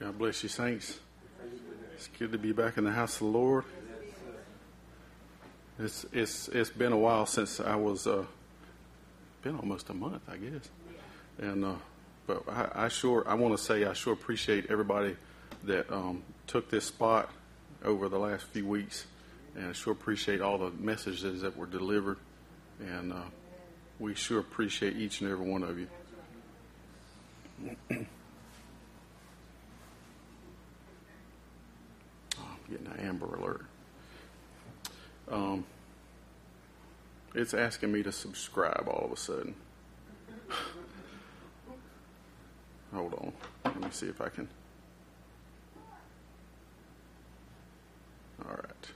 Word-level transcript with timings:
God 0.00 0.18
bless 0.18 0.42
you, 0.42 0.48
saints. 0.48 0.98
It's 1.94 2.08
good 2.18 2.32
to 2.32 2.38
be 2.38 2.52
back 2.52 2.78
in 2.78 2.84
the 2.84 2.90
house 2.90 3.16
of 3.16 3.18
the 3.18 3.38
Lord. 3.38 3.64
It's 5.78 6.06
it's 6.10 6.48
it's 6.48 6.70
been 6.70 6.92
a 6.92 6.96
while 6.96 7.26
since 7.26 7.60
I 7.60 7.76
was. 7.76 8.06
Uh, 8.06 8.24
been 9.42 9.56
almost 9.56 9.90
a 9.90 9.94
month, 9.94 10.22
I 10.26 10.36
guess. 10.38 10.70
And 11.38 11.66
uh, 11.66 11.74
but 12.26 12.44
I, 12.48 12.84
I 12.86 12.88
sure 12.88 13.28
I 13.28 13.34
want 13.34 13.54
to 13.58 13.62
say 13.62 13.84
I 13.84 13.92
sure 13.92 14.14
appreciate 14.14 14.70
everybody 14.70 15.16
that 15.64 15.92
um, 15.92 16.22
took 16.46 16.70
this 16.70 16.86
spot 16.86 17.30
over 17.84 18.08
the 18.08 18.18
last 18.18 18.44
few 18.44 18.66
weeks, 18.66 19.04
and 19.54 19.66
I 19.68 19.72
sure 19.72 19.92
appreciate 19.92 20.40
all 20.40 20.56
the 20.56 20.70
messages 20.70 21.42
that 21.42 21.58
were 21.58 21.66
delivered, 21.66 22.16
and 22.80 23.12
uh, 23.12 23.22
we 23.98 24.14
sure 24.14 24.40
appreciate 24.40 24.96
each 24.96 25.20
and 25.20 25.30
every 25.30 25.46
one 25.46 25.62
of 25.62 25.78
you. 25.78 25.88
getting 32.70 32.86
an 32.86 33.00
Amber 33.00 33.34
Alert. 33.34 33.64
Um, 35.30 35.64
it's 37.34 37.52
asking 37.54 37.92
me 37.92 38.02
to 38.02 38.12
subscribe 38.12 38.88
all 38.88 39.04
of 39.04 39.12
a 39.12 39.16
sudden. 39.16 39.54
Hold 42.94 43.14
on. 43.14 43.32
Let 43.64 43.80
me 43.80 43.88
see 43.90 44.06
if 44.06 44.20
I 44.20 44.28
can. 44.28 44.48
All 48.44 48.56
right. 48.56 48.90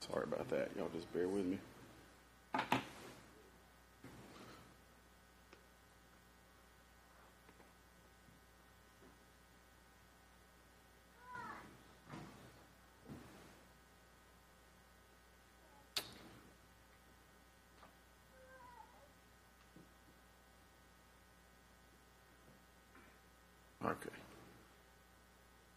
Sorry 0.00 0.24
about 0.24 0.48
that. 0.50 0.70
Y'all 0.76 0.90
just 0.94 1.12
bear 1.12 1.28
with 1.28 1.46
me. 1.46 1.58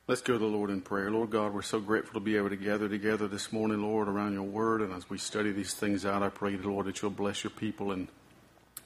Let's 0.07 0.21
go 0.21 0.33
to 0.33 0.39
the 0.39 0.45
Lord 0.45 0.69
in 0.69 0.81
prayer. 0.81 1.09
Lord 1.09 1.31
God, 1.31 1.51
we're 1.51 1.63
so 1.63 1.79
grateful 1.79 2.13
to 2.13 2.23
be 2.23 2.37
able 2.37 2.49
to 2.49 2.55
gather 2.55 2.87
together 2.87 3.27
this 3.27 3.51
morning, 3.51 3.81
Lord, 3.81 4.07
around 4.07 4.33
your 4.33 4.43
word. 4.43 4.81
And 4.81 4.93
as 4.93 5.09
we 5.09 5.17
study 5.17 5.51
these 5.51 5.73
things 5.73 6.05
out, 6.05 6.21
I 6.21 6.29
pray, 6.29 6.55
Lord, 6.57 6.85
that 6.85 7.01
you'll 7.01 7.09
bless 7.09 7.43
your 7.43 7.49
people 7.49 7.91
and, 7.91 8.07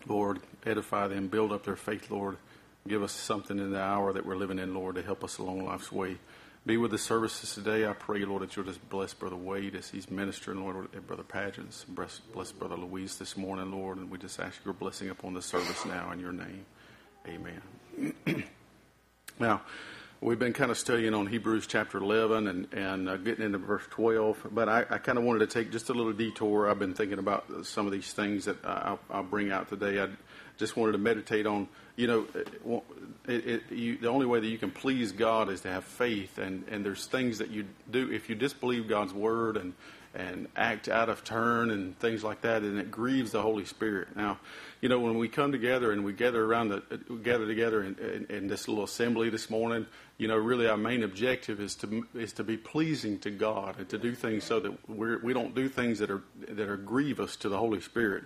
Lord, 0.08 0.40
edify 0.66 1.10
them, 1.10 1.28
build 1.28 1.52
up 1.52 1.66
their 1.66 1.76
faith, 1.76 2.10
Lord. 2.10 2.38
Give 2.88 3.04
us 3.04 3.12
something 3.12 3.60
in 3.60 3.72
the 3.72 3.82
hour 3.82 4.14
that 4.14 4.26
we're 4.26 4.38
living 4.38 4.60
in, 4.60 4.74
Lord, 4.74 4.96
to 4.96 5.02
help 5.02 5.26
us 5.26 5.40
along 5.40 5.66
life's 5.66 5.92
way. 5.92 6.20
Be 6.66 6.78
with 6.78 6.92
the 6.92 6.98
services 6.98 7.54
today. 7.54 7.86
I 7.86 7.92
pray, 7.92 8.24
Lord, 8.24 8.44
that 8.44 8.56
you'll 8.56 8.64
just 8.64 8.90
bless 8.90 9.14
Brother 9.14 9.36
Wade 9.36 9.76
as 9.76 9.90
he's 9.90 10.10
ministering, 10.10 10.62
Lord, 10.62 10.88
and 10.94 11.06
Brother 11.06 11.24
Pageants. 11.24 11.84
Bless, 11.84 12.20
bless 12.34 12.54
Brother 12.54 12.78
Louise 12.78 13.18
this 13.18 13.36
morning, 13.36 13.72
Lord. 13.72 13.98
And 13.98 14.10
we 14.10 14.18
just 14.20 14.40
ask 14.40 14.64
your 14.64 14.74
blessing 14.74 15.10
upon 15.10 15.34
the 15.34 15.42
service 15.42 15.86
now 15.86 16.14
in 16.14 16.22
your 16.22 16.32
name. 16.32 16.66
Amen. 17.28 18.46
Now, 19.40 19.62
we've 20.22 20.40
been 20.40 20.54
kind 20.54 20.70
of 20.70 20.78
studying 20.78 21.14
on 21.14 21.28
Hebrews 21.28 21.66
chapter 21.66 21.98
11 21.98 22.48
and, 22.48 22.74
and 22.74 23.10
uh, 23.10 23.18
getting 23.18 23.46
into 23.46 23.58
verse 23.58 23.84
12, 23.90 24.48
but 24.52 24.68
I, 24.68 24.86
I, 24.90 24.98
kind 24.98 25.18
of 25.18 25.24
wanted 25.24 25.40
to 25.40 25.48
take 25.48 25.72
just 25.72 25.90
a 25.90 25.94
little 25.94 26.12
detour. 26.12 26.70
I've 26.70 26.80
been 26.80 26.94
thinking 26.94 27.20
about 27.20 27.66
some 27.66 27.86
of 27.86 27.94
these 27.94 28.12
things 28.12 28.46
that 28.46 28.58
I'll, 28.66 29.00
I'll 29.10 29.24
bring 29.24 29.52
out 29.52 29.70
today. 29.70 30.02
I 30.02 30.10
just 30.58 30.76
wanted 30.76 30.94
to 30.94 30.98
meditate 30.98 31.46
on, 31.46 31.70
you 31.96 32.08
know, 32.08 32.28
it, 33.28 33.48
it, 33.48 33.72
you, 33.72 33.98
the 33.98 34.10
only 34.10 34.26
way 34.26 34.42
that 34.42 34.48
you 34.48 34.58
can 34.58 34.72
please 34.72 35.14
God 35.14 35.50
is 35.50 35.62
to 35.62 35.70
have 35.70 35.86
faith, 35.86 36.38
and, 36.38 36.66
and 36.70 36.86
there's 36.86 37.06
things 37.06 37.38
that 37.38 37.50
you 37.50 37.66
do, 37.90 38.12
if 38.12 38.30
you 38.30 38.36
disbelieve 38.36 38.90
God's 38.90 39.14
word 39.14 39.56
and, 39.56 39.74
and 40.16 40.48
act 40.56 40.90
out 40.90 41.08
of 41.10 41.24
turn 41.24 41.70
and 41.70 41.98
things 42.00 42.24
like 42.24 42.42
that, 42.42 42.64
and 42.64 42.80
it 42.80 42.90
grieves 42.90 43.32
the 43.32 43.42
Holy 43.42 43.66
Spirit. 43.66 44.16
Now, 44.16 44.40
you 44.82 44.90
know, 44.90 45.00
when 45.00 45.18
we 45.18 45.28
come 45.28 45.52
together 45.52 45.92
and 45.92 46.04
we 46.04 46.14
gather 46.14 46.44
around 46.44 46.70
the 46.70 46.82
gather 47.24 47.46
together 47.46 47.84
in, 47.84 47.96
in, 48.00 48.26
in, 48.36 48.48
this 48.48 48.68
little 48.68 48.84
assembly 48.84 49.30
this 49.30 49.50
morning, 49.50 49.86
you 50.18 50.28
know, 50.28 50.38
really 50.38 50.68
our 50.68 50.78
main 50.78 51.04
objective 51.04 51.60
is 51.60 51.76
to 51.76 52.08
is 52.16 52.34
to 52.34 52.44
be 52.44 52.58
pleasing 52.58 53.20
to 53.20 53.30
God 53.30 53.78
and 53.78 53.88
to 53.90 53.98
do 53.98 54.16
things 54.16 54.44
so 54.44 54.60
that 54.60 54.90
we're, 54.90 55.20
we 55.20 55.34
don't 55.34 55.54
do 55.54 55.70
things 55.70 56.00
that 56.00 56.10
are 56.10 56.24
that 56.48 56.68
are 56.68 56.78
grievous 56.78 57.36
to 57.38 57.50
the 57.50 57.58
Holy 57.58 57.82
Spirit. 57.82 58.24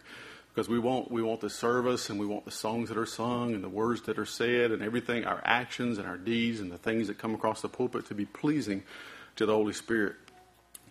Because 0.54 0.70
we 0.70 0.78
want 0.80 1.12
we 1.12 1.22
want 1.22 1.42
the 1.42 1.50
service 1.50 2.10
and 2.10 2.20
we 2.20 2.28
want 2.28 2.46
the 2.46 2.52
songs 2.52 2.90
that 2.90 2.98
are 2.98 3.08
sung 3.08 3.56
and 3.56 3.64
the 3.64 3.70
words 3.70 4.04
that 4.04 4.20
are 4.20 4.26
said 4.26 4.72
and 4.72 4.84
everything, 4.84 5.26
our 5.26 5.42
actions 5.44 5.98
and 5.98 6.08
our 6.08 6.18
deeds 6.18 6.60
and 6.60 6.72
the 6.72 6.78
things 6.78 7.08
that 7.08 7.18
come 7.18 7.34
across 7.34 7.62
the 7.62 7.70
pulpit 7.70 8.06
to 8.06 8.14
be 8.14 8.26
pleasing 8.26 8.84
to 9.36 9.46
the 9.46 9.54
Holy 9.54 9.74
Spirit. 9.74 10.16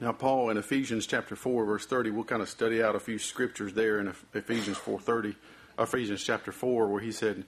Now, 0.02 0.10
Paul 0.10 0.50
in 0.50 0.56
Ephesians 0.56 1.06
chapter 1.06 1.36
four, 1.36 1.64
verse 1.64 1.86
thirty, 1.86 2.10
we'll 2.10 2.24
kind 2.24 2.42
of 2.42 2.48
study 2.48 2.82
out 2.82 2.96
a 2.96 2.98
few 2.98 3.20
scriptures 3.20 3.72
there 3.72 4.00
in 4.00 4.12
Ephesians 4.34 4.76
four 4.76 4.98
thirty. 4.98 5.36
Ephesians 5.78 6.22
chapter 6.22 6.50
4, 6.50 6.88
where 6.88 7.00
he 7.00 7.12
said 7.12 7.44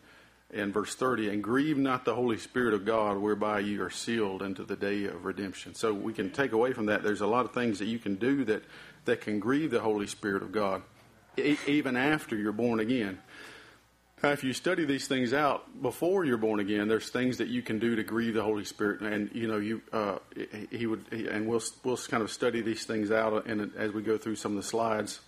in 0.50 0.72
verse 0.72 0.94
30, 0.94 1.30
and 1.30 1.42
grieve 1.42 1.76
not 1.76 2.04
the 2.04 2.14
Holy 2.14 2.38
Spirit 2.38 2.72
of 2.72 2.84
God, 2.84 3.18
whereby 3.18 3.58
you 3.58 3.82
are 3.82 3.90
sealed 3.90 4.40
unto 4.40 4.64
the 4.64 4.76
day 4.76 5.04
of 5.06 5.24
redemption. 5.24 5.74
So 5.74 5.92
we 5.92 6.14
can 6.14 6.30
take 6.30 6.52
away 6.52 6.72
from 6.72 6.86
that, 6.86 7.02
there's 7.02 7.20
a 7.20 7.26
lot 7.26 7.44
of 7.44 7.52
things 7.52 7.80
that 7.80 7.86
you 7.86 7.98
can 7.98 8.14
do 8.14 8.44
that, 8.44 8.62
that 9.04 9.20
can 9.20 9.40
grieve 9.40 9.72
the 9.72 9.80
Holy 9.80 10.06
Spirit 10.06 10.42
of 10.42 10.52
God, 10.52 10.82
e- 11.36 11.58
even 11.66 11.96
after 11.96 12.36
you're 12.36 12.52
born 12.52 12.78
again. 12.78 13.18
Now, 14.24 14.30
if 14.30 14.42
you 14.42 14.54
study 14.54 14.86
these 14.86 15.06
things 15.06 15.34
out 15.34 15.82
before 15.82 16.24
you're 16.24 16.38
born 16.38 16.58
again, 16.58 16.88
there's 16.88 17.10
things 17.10 17.36
that 17.36 17.48
you 17.48 17.60
can 17.60 17.78
do 17.78 17.94
to 17.94 18.02
grieve 18.02 18.32
the 18.32 18.42
Holy 18.42 18.64
Spirit, 18.64 19.02
and 19.02 19.28
you 19.34 19.46
know 19.46 19.58
you 19.58 19.82
uh, 19.92 20.16
he 20.70 20.86
would, 20.86 21.12
and 21.12 21.46
we'll 21.46 21.60
we'll 21.82 21.98
kind 21.98 22.22
of 22.22 22.30
study 22.30 22.62
these 22.62 22.84
things 22.84 23.10
out, 23.10 23.44
and 23.44 23.70
as 23.76 23.92
we 23.92 24.00
go 24.00 24.16
through 24.16 24.36
some 24.36 24.52
of 24.52 24.56
the 24.56 24.66
slides, 24.66 25.20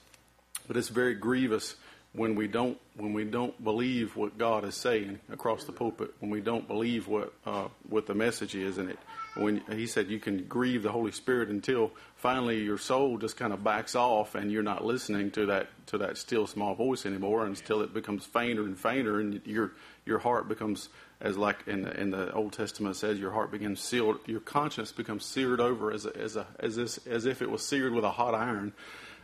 but 0.67 0.79
it's 0.79 0.89
very 0.89 1.15
grievous 1.15 1.77
when 2.17 2.35
we 2.35 2.49
don't 2.49 2.79
when 2.97 3.13
we 3.13 3.25
don't 3.25 3.63
believe 3.63 4.17
what 4.17 4.39
God 4.39 4.65
is 4.65 4.75
saying 4.75 5.21
across 5.31 5.65
the 5.65 5.73
pulpit, 5.73 6.15
when 6.21 6.31
we 6.31 6.41
don't 6.41 6.67
believe 6.67 7.07
what 7.07 7.33
uh, 7.45 7.69
what 7.89 8.07
the 8.07 8.15
message 8.15 8.55
is 8.55 8.79
in 8.79 8.89
it, 8.89 8.99
when 9.37 9.61
He 9.71 9.87
said 9.87 10.09
you 10.09 10.19
can 10.19 10.45
grieve 10.45 10.83
the 10.83 10.93
Holy 10.93 11.13
Spirit 11.13 11.51
until 11.51 11.93
finally 12.17 12.63
your 12.63 12.79
soul 12.79 13.19
just 13.19 13.37
kind 13.37 13.53
of 13.53 13.63
backs 13.63 13.95
off 13.95 14.35
and 14.35 14.51
you're 14.51 14.63
not 14.63 14.85
listening 14.85 15.31
to 15.33 15.47
that 15.47 15.69
to 15.87 15.99
that 15.99 16.17
still 16.17 16.47
small 16.47 16.75
voice 16.75 17.07
anymore, 17.07 17.45
until 17.45 17.83
it 17.83 17.93
becomes 17.93 18.25
fainter 18.25 18.63
and 18.63 18.79
fainter, 18.79 19.21
and 19.21 19.41
your 19.45 19.73
your 20.07 20.19
heart 20.19 20.49
becomes 20.49 20.89
as 21.21 21.37
like 21.37 21.67
in 21.67 21.83
the, 21.83 22.01
in 22.01 22.11
the 22.11 22.33
Old 22.33 22.53
Testament 22.53 22.97
says, 22.97 23.19
your 23.19 23.33
heart 23.33 23.51
begins 23.51 23.81
sealed, 23.81 24.19
your 24.27 24.41
conscience 24.41 24.93
becomes 24.93 25.25
seared 25.25 25.61
over 25.61 25.91
as 25.91 26.05
a, 26.05 26.15
as 26.15 26.37
a, 26.37 26.47
as 26.61 26.77
this, 26.77 26.99
as 27.07 27.25
if 27.25 27.41
it 27.41 27.51
was 27.51 27.65
seared 27.65 27.95
with 27.95 28.05
a 28.05 28.11
hot 28.11 28.35
iron, 28.35 28.75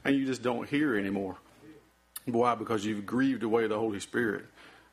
and 0.04 0.16
you 0.16 0.24
just 0.24 0.42
don't 0.42 0.68
hear 0.68 0.96
anymore. 0.96 1.36
Why? 2.26 2.54
Because 2.54 2.84
you've 2.84 3.06
grieved 3.06 3.42
away 3.42 3.66
the 3.66 3.78
Holy 3.78 4.00
Spirit. 4.00 4.44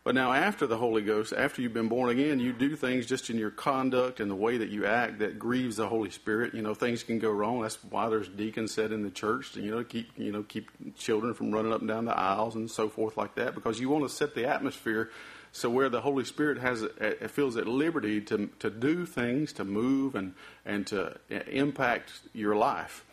But 0.03 0.16
now, 0.16 0.31
after 0.31 0.66
the 0.66 0.78
Holy 0.78 1.01
Ghost, 1.01 1.34
after 1.34 1.62
you've 1.62 1.73
been 1.73 1.90
born 1.90 2.09
again, 2.09 2.40
you 2.40 2.53
do 2.53 2.75
things 2.75 3.06
just 3.06 3.29
in 3.29 3.38
your 3.38 3.51
conduct 3.51 4.22
and 4.22 4.31
the 4.31 4.35
way 4.35 4.57
that 4.57 4.69
you 4.69 4.85
act 4.85 5.19
that 5.19 5.38
grieves 5.38 5.75
the 5.75 5.88
Holy 5.88 6.09
Spirit. 6.09 6.53
You 6.53 6.62
know, 6.62 6.73
things 6.73 7.03
can 7.03 7.19
go 7.19 7.29
wrong. 7.29 7.62
That's 7.62 7.78
why 7.84 8.07
there's 8.09 8.29
deacons 8.29 8.73
set 8.73 8.91
in 8.94 9.03
the 9.03 9.12
church 9.12 9.51
to, 9.53 9.62
you 9.62 9.72
know, 9.72 9.84
keep 9.84 10.09
you 10.17 10.31
know 10.31 10.44
keep 10.44 10.72
children 10.95 11.34
from 11.34 11.51
running 11.51 11.73
up 11.73 11.81
and 11.81 11.88
down 11.90 12.06
the 12.06 12.17
aisles 12.17 12.56
and 12.56 12.72
so 12.72 12.88
forth 12.88 13.17
like 13.17 13.35
that. 13.35 13.53
Because 13.53 13.79
you 13.79 13.90
want 13.90 14.06
to 14.06 14.09
set 14.09 14.35
the 14.35 14.47
atmosphere 14.47 15.11
so 15.51 15.69
where 15.69 15.90
the 15.90 16.01
Holy 16.01 16.23
Spirit 16.23 16.59
has 16.59 16.84
it 16.84 17.29
feels 17.31 17.57
at 17.57 17.67
liberty 17.67 18.22
to 18.22 18.50
to 18.59 18.69
do 18.69 19.06
things, 19.06 19.53
to 19.53 19.63
move 19.63 20.16
and 20.16 20.34
and 20.66 20.88
to 20.88 21.17
uh, 21.31 21.40
impact 21.51 22.13
your 22.34 22.56
life. 22.56 23.06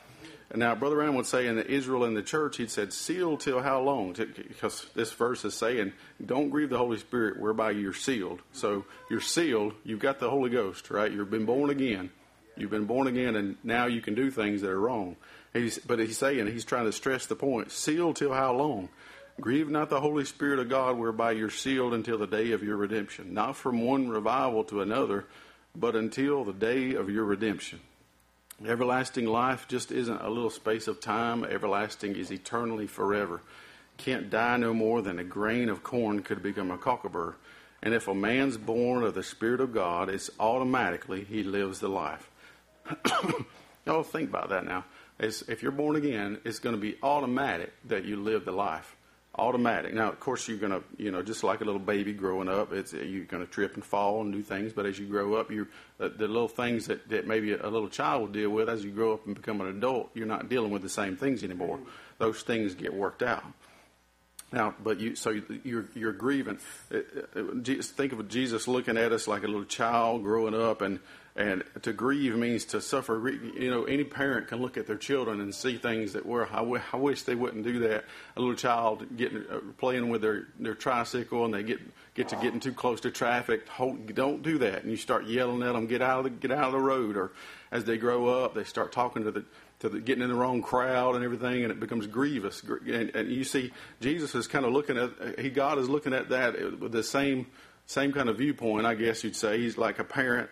And 0.51 0.61
now, 0.61 0.75
Brother 0.77 0.97
Branham 0.97 1.17
would 1.17 1.27
say 1.27 1.49
in 1.49 1.57
the 1.57 1.67
Israel 1.67 2.05
in 2.05 2.15
the 2.15 2.23
church, 2.23 2.59
he'd 2.59 2.71
said, 2.71 2.93
sealed 2.93 3.41
till 3.41 3.61
how 3.61 3.81
long? 3.81 4.13
Because 4.13 4.87
this 4.95 5.13
verse 5.13 5.45
is 5.45 5.55
saying, 5.55 5.93
don't 6.25 6.51
grieve 6.51 6.71
the 6.71 6.79
Holy 6.79 6.99
Spirit 6.99 7.41
whereby 7.41 7.73
you're 7.73 7.93
sealed. 7.93 8.41
So 8.53 8.85
you're 9.11 9.21
sealed, 9.21 9.75
you've 9.85 9.99
got 9.99 10.21
the 10.21 10.31
Holy 10.31 10.51
Ghost, 10.51 10.89
right? 10.91 11.11
You've 11.11 11.31
been 11.31 11.47
born 11.47 11.71
again. 11.71 12.11
You've 12.57 12.71
been 12.71 12.87
born 12.87 13.07
again, 13.07 13.35
and 13.35 13.57
now 13.65 13.87
you 13.87 14.01
can 14.01 14.15
do 14.15 14.31
things 14.31 14.63
that 14.63 14.71
are 14.71 14.81
wrong. 14.81 15.17
He's, 15.53 15.79
but 15.79 15.99
he's 15.99 16.17
saying, 16.17 16.47
he's 16.47 16.65
trying 16.65 16.87
to 16.87 16.93
stress 16.93 17.27
the 17.27 17.37
point 17.37 17.73
sealed 17.73 18.17
till 18.17 18.33
how 18.33 18.55
long? 18.55 18.89
Grieve 19.41 19.69
not 19.69 19.91
the 19.91 20.01
Holy 20.01 20.25
Spirit 20.25 20.61
of 20.61 20.69
God 20.69 20.97
whereby 20.97 21.33
you're 21.33 21.51
sealed 21.51 21.93
until 21.93 22.19
the 22.19 22.27
day 22.27 22.53
of 22.53 22.63
your 22.63 22.77
redemption. 22.77 23.35
Not 23.35 23.57
from 23.57 23.85
one 23.85 24.09
revival 24.09 24.65
to 24.65 24.81
another, 24.81 25.27
but 25.75 25.97
until 25.97 26.45
the 26.45 26.55
day 26.55 26.95
of 26.95 27.11
your 27.11 27.25
redemption. 27.25 27.81
Everlasting 28.65 29.27
life 29.27 29.69
just 29.69 29.93
isn't 29.93 30.23
a 30.23 30.31
little 30.31 30.51
space 30.51 30.89
of 30.89 31.01
time. 31.01 31.45
Everlasting 31.45 32.17
is 32.17 32.33
eternally 32.33 32.87
forever. 32.87 33.43
Can't 33.99 34.31
die 34.31 34.57
no 34.57 34.73
more 34.73 35.03
than 35.03 35.19
a 35.19 35.25
grain 35.25 35.69
of 35.69 35.83
corn 35.83 36.23
could 36.23 36.43
become 36.43 36.71
a 36.71 36.79
cocklebur. 36.79 37.35
And 37.83 37.93
if 37.93 38.09
a 38.09 38.15
man's 38.15 38.57
born 38.57 39.03
of 39.03 39.15
the 39.15 39.23
Spirit 39.23 39.61
of 39.61 39.75
God, 39.75 40.09
it's 40.09 40.31
automatically 40.41 41.23
he 41.23 41.43
lives 41.43 41.81
the 41.81 41.89
life. 41.89 42.31
Y'all 43.87 44.03
think 44.03 44.31
about 44.31 44.49
that 44.49 44.65
now. 44.65 44.85
is 45.19 45.45
if 45.49 45.63
you're 45.63 45.71
born 45.71 45.97
again, 45.97 46.39
it's 46.45 46.59
going 46.59 46.75
to 46.75 46.81
be 46.81 46.97
automatic 47.03 47.75
that 47.85 48.05
you 48.05 48.17
live 48.17 48.47
the 48.47 48.53
life. 48.53 48.96
Automatic. 49.39 49.93
Now, 49.93 50.09
of 50.09 50.19
course, 50.19 50.49
you're 50.49 50.57
going 50.57 50.73
to, 50.73 50.83
you 50.97 51.11
know, 51.11 51.23
just 51.23 51.45
like 51.45 51.61
a 51.61 51.65
little 51.65 51.81
baby 51.81 52.15
growing 52.15 52.49
up, 52.49 52.73
it's 52.73 52.95
you're 52.95 53.27
going 53.27 53.45
to 53.45 53.51
trip 53.51 53.75
and 53.75 53.85
fall 53.85 54.23
and 54.23 54.33
do 54.33 54.43
things. 54.43 54.73
But 54.73 54.87
as 54.87 54.99
you 54.99 55.07
grow 55.07 55.35
up, 55.35 55.51
you 55.51 55.67
the, 55.99 56.09
the 56.09 56.27
little 56.27 56.49
things 56.49 56.87
that, 56.87 57.07
that 57.11 57.27
maybe 57.27 57.53
a 57.53 57.69
little 57.69 57.91
child 57.91 58.21
will 58.23 58.29
deal 58.29 58.51
with 58.51 58.71
as 58.71 58.83
you 58.83 58.91
grow 58.91 59.13
up 59.13 59.27
and 59.27 59.35
become 59.35 59.61
an 59.61 59.67
adult, 59.67 60.11
you're 60.15 60.27
not 60.27 60.49
dealing 60.49 60.71
with 60.71 60.81
the 60.81 60.89
same 60.89 61.17
things 61.17 61.45
anymore. 61.45 61.79
Those 62.19 62.41
things 62.43 62.75
get 62.75 62.95
worked 62.95 63.23
out. 63.23 63.45
Now, 64.53 64.75
but 64.83 65.01
you, 65.01 65.17
so 65.17 65.39
you're, 65.65 65.85
you're 65.95 66.13
grieving. 66.13 66.59
Uh, 66.91 66.99
uh, 67.35 67.83
think 67.83 68.13
of 68.13 68.27
Jesus 68.29 68.67
looking 68.67 68.97
at 68.97 69.13
us 69.13 69.29
like 69.29 69.43
a 69.43 69.49
little 69.49 69.65
child 69.65 70.23
growing 70.23 70.55
up, 70.55 70.81
and, 70.81 71.01
and 71.37 71.63
to 71.83 71.93
grieve 71.93 72.35
means 72.37 72.65
to 72.67 72.81
suffer. 72.81 73.29
You 73.29 73.71
know, 73.71 73.85
any 73.85 74.05
parent 74.05 74.49
can 74.49 74.63
look 74.63 74.77
at 74.77 74.87
their 74.87 74.97
children 74.97 75.41
and 75.41 75.55
see 75.55 75.77
things 75.77 76.15
that 76.15 76.25
were, 76.25 76.49
I, 76.51 76.57
w- 76.57 76.83
I 76.93 76.97
wish 76.97 77.23
they 77.23 77.35
wouldn't 77.35 77.65
do 77.65 77.81
that. 77.81 78.05
A 78.37 78.41
little 78.41 78.55
child 78.55 79.07
getting, 79.17 79.45
uh, 79.51 79.61
playing 79.77 80.09
with 80.09 80.23
their, 80.23 80.49
their 80.59 80.75
tricycle 80.75 81.45
and 81.45 81.53
they 81.53 81.63
get, 81.63 81.81
get 82.15 82.29
to 82.31 82.37
getting 82.37 82.61
too 82.61 82.73
close 82.73 83.03
to 83.03 83.11
traffic. 83.11 83.69
Hold, 83.69 84.15
don't 84.15 84.43
do 84.43 84.59
that. 84.59 84.83
And 84.83 84.91
you 84.91 84.97
start 84.97 85.27
yelling 85.27 85.63
at 85.63 85.75
them, 85.75 85.87
get 85.87 86.01
out 86.01 86.21
of 86.21 86.25
the, 86.25 86.31
get 86.31 86.51
out 86.51 86.65
of 86.65 86.73
the 86.73 86.81
road. 86.81 87.17
Or 87.17 87.33
as 87.71 87.85
they 87.85 87.99
grow 87.99 88.29
up, 88.29 88.55
they 88.55 88.65
start 88.65 88.93
talking 88.93 89.25
to 89.25 89.31
the, 89.31 89.45
to 89.81 89.91
the, 89.91 90.01
getting 90.01 90.23
in 90.23 90.31
the 90.31 90.35
wrong 90.35 90.63
crowd 90.63 91.17
and 91.17 91.25
everything, 91.25 91.65
and 91.65 91.71
it 91.71 91.79
becomes 91.79 92.07
grievous. 92.07 92.63
And, 92.63 93.15
and 93.15 93.31
you 93.31 93.45
see, 93.45 93.73
Jesus 94.01 94.35
is 94.35 94.47
kind 94.47 94.65
of 94.65 94.73
looking 94.73 94.97
at 94.97 95.39
he 95.39 95.51
God 95.51 95.79
is 95.79 95.89
looking 95.89 96.15
at 96.15 96.31
that 96.31 96.81
with 96.81 96.93
the 96.93 97.03
same 97.03 97.47
same 97.87 98.13
kind 98.13 98.29
of 98.29 98.39
viewpoint, 98.39 98.87
I 98.87 98.95
guess 98.95 99.23
you'd 99.23 99.37
say. 99.37 99.59
He's 99.59 99.79
like 99.79 99.99
a 99.99 100.05
parent, 100.05 100.51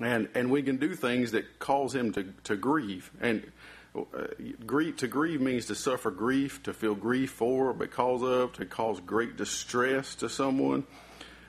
and 0.00 0.28
and 0.34 0.50
we 0.50 0.62
can 0.62 0.76
do 0.76 0.94
things 0.94 1.32
that 1.32 1.58
cause 1.58 1.94
him 1.94 2.12
to 2.12 2.32
to 2.44 2.56
grieve 2.56 3.10
and. 3.20 3.50
Uh, 3.96 4.26
grief 4.66 4.98
to 4.98 5.06
grieve 5.06 5.40
means 5.40 5.64
to 5.64 5.74
suffer 5.74 6.10
grief, 6.10 6.62
to 6.62 6.74
feel 6.74 6.94
grief 6.94 7.30
for, 7.30 7.72
because 7.72 8.22
of, 8.22 8.52
to 8.52 8.66
cause 8.66 9.00
great 9.00 9.38
distress 9.38 10.14
to 10.16 10.28
someone. 10.28 10.84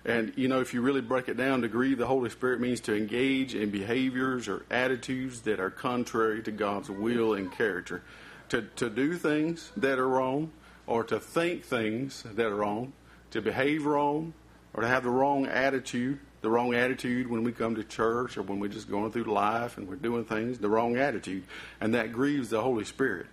And, 0.06 0.32
you 0.38 0.48
know, 0.48 0.62
if 0.62 0.74
you 0.74 0.80
really 0.80 1.02
break 1.02 1.28
it 1.28 1.36
down, 1.36 1.62
to 1.64 1.68
grieve 1.68 1.98
the 1.98 2.08
Holy 2.08 2.30
Spirit 2.30 2.62
means 2.62 2.80
to 2.82 2.96
engage 2.96 3.54
in 3.54 3.70
behaviors 3.70 4.48
or 4.48 4.66
attitudes 4.72 5.42
that 5.42 5.60
are 5.60 5.70
contrary 5.70 6.42
to 6.44 6.52
God's 6.52 6.90
will 6.90 7.34
and 7.34 7.52
character. 7.52 8.02
To, 8.50 8.62
to 8.78 8.90
do 8.90 9.16
things 9.16 9.70
that 9.76 10.00
are 10.00 10.08
wrong, 10.08 10.54
or 10.86 11.04
to 11.04 11.20
think 11.20 11.66
things 11.66 12.24
that 12.24 12.46
are 12.46 12.56
wrong, 12.56 12.94
to 13.32 13.42
behave 13.42 13.86
wrong, 13.86 14.34
or 14.74 14.84
to 14.84 14.88
have 14.88 15.04
the 15.04 15.10
wrong 15.10 15.48
attitude, 15.48 16.20
the 16.48 16.54
wrong 16.54 16.74
attitude 16.74 17.30
when 17.30 17.44
we 17.44 17.52
come 17.52 17.76
to 17.76 17.84
church 17.84 18.38
or 18.38 18.42
when 18.42 18.58
we're 18.62 18.70
just 18.70 18.90
going 18.90 19.12
through 19.12 19.26
life 19.26 19.78
and 19.78 19.86
we're 19.86 19.98
doing 19.98 20.24
things, 20.24 20.60
the 20.60 20.70
wrong 20.70 20.96
attitude. 20.96 21.44
And 21.82 21.94
that 21.94 22.14
grieves 22.14 22.50
the 22.50 22.62
Holy 22.62 22.86
Spirit. 22.86 23.26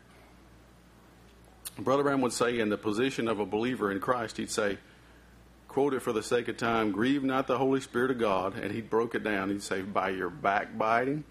Brother 1.79 2.03
Branham 2.03 2.23
would 2.23 2.33
say, 2.33 2.59
in 2.59 2.71
the 2.71 2.77
position 2.77 3.29
of 3.29 3.39
a 3.39 3.47
believer 3.47 3.93
in 3.93 4.01
Christ, 4.01 4.37
he'd 4.37 4.51
say, 4.51 4.79
quote 5.69 5.95
it 5.95 6.03
for 6.03 6.13
the 6.13 6.25
sake 6.25 6.49
of 6.49 6.57
time 6.57 6.91
grieve 6.91 7.23
not 7.23 7.47
the 7.47 7.57
Holy 7.57 7.81
Spirit 7.81 8.11
of 8.11 8.19
God. 8.19 8.57
And 8.57 8.73
he 8.73 8.81
broke 8.81 9.15
it 9.15 9.23
down. 9.23 9.49
He'd 9.49 9.63
say, 9.63 9.83
by 9.83 10.09
your 10.09 10.29
backbiting, 10.31 11.23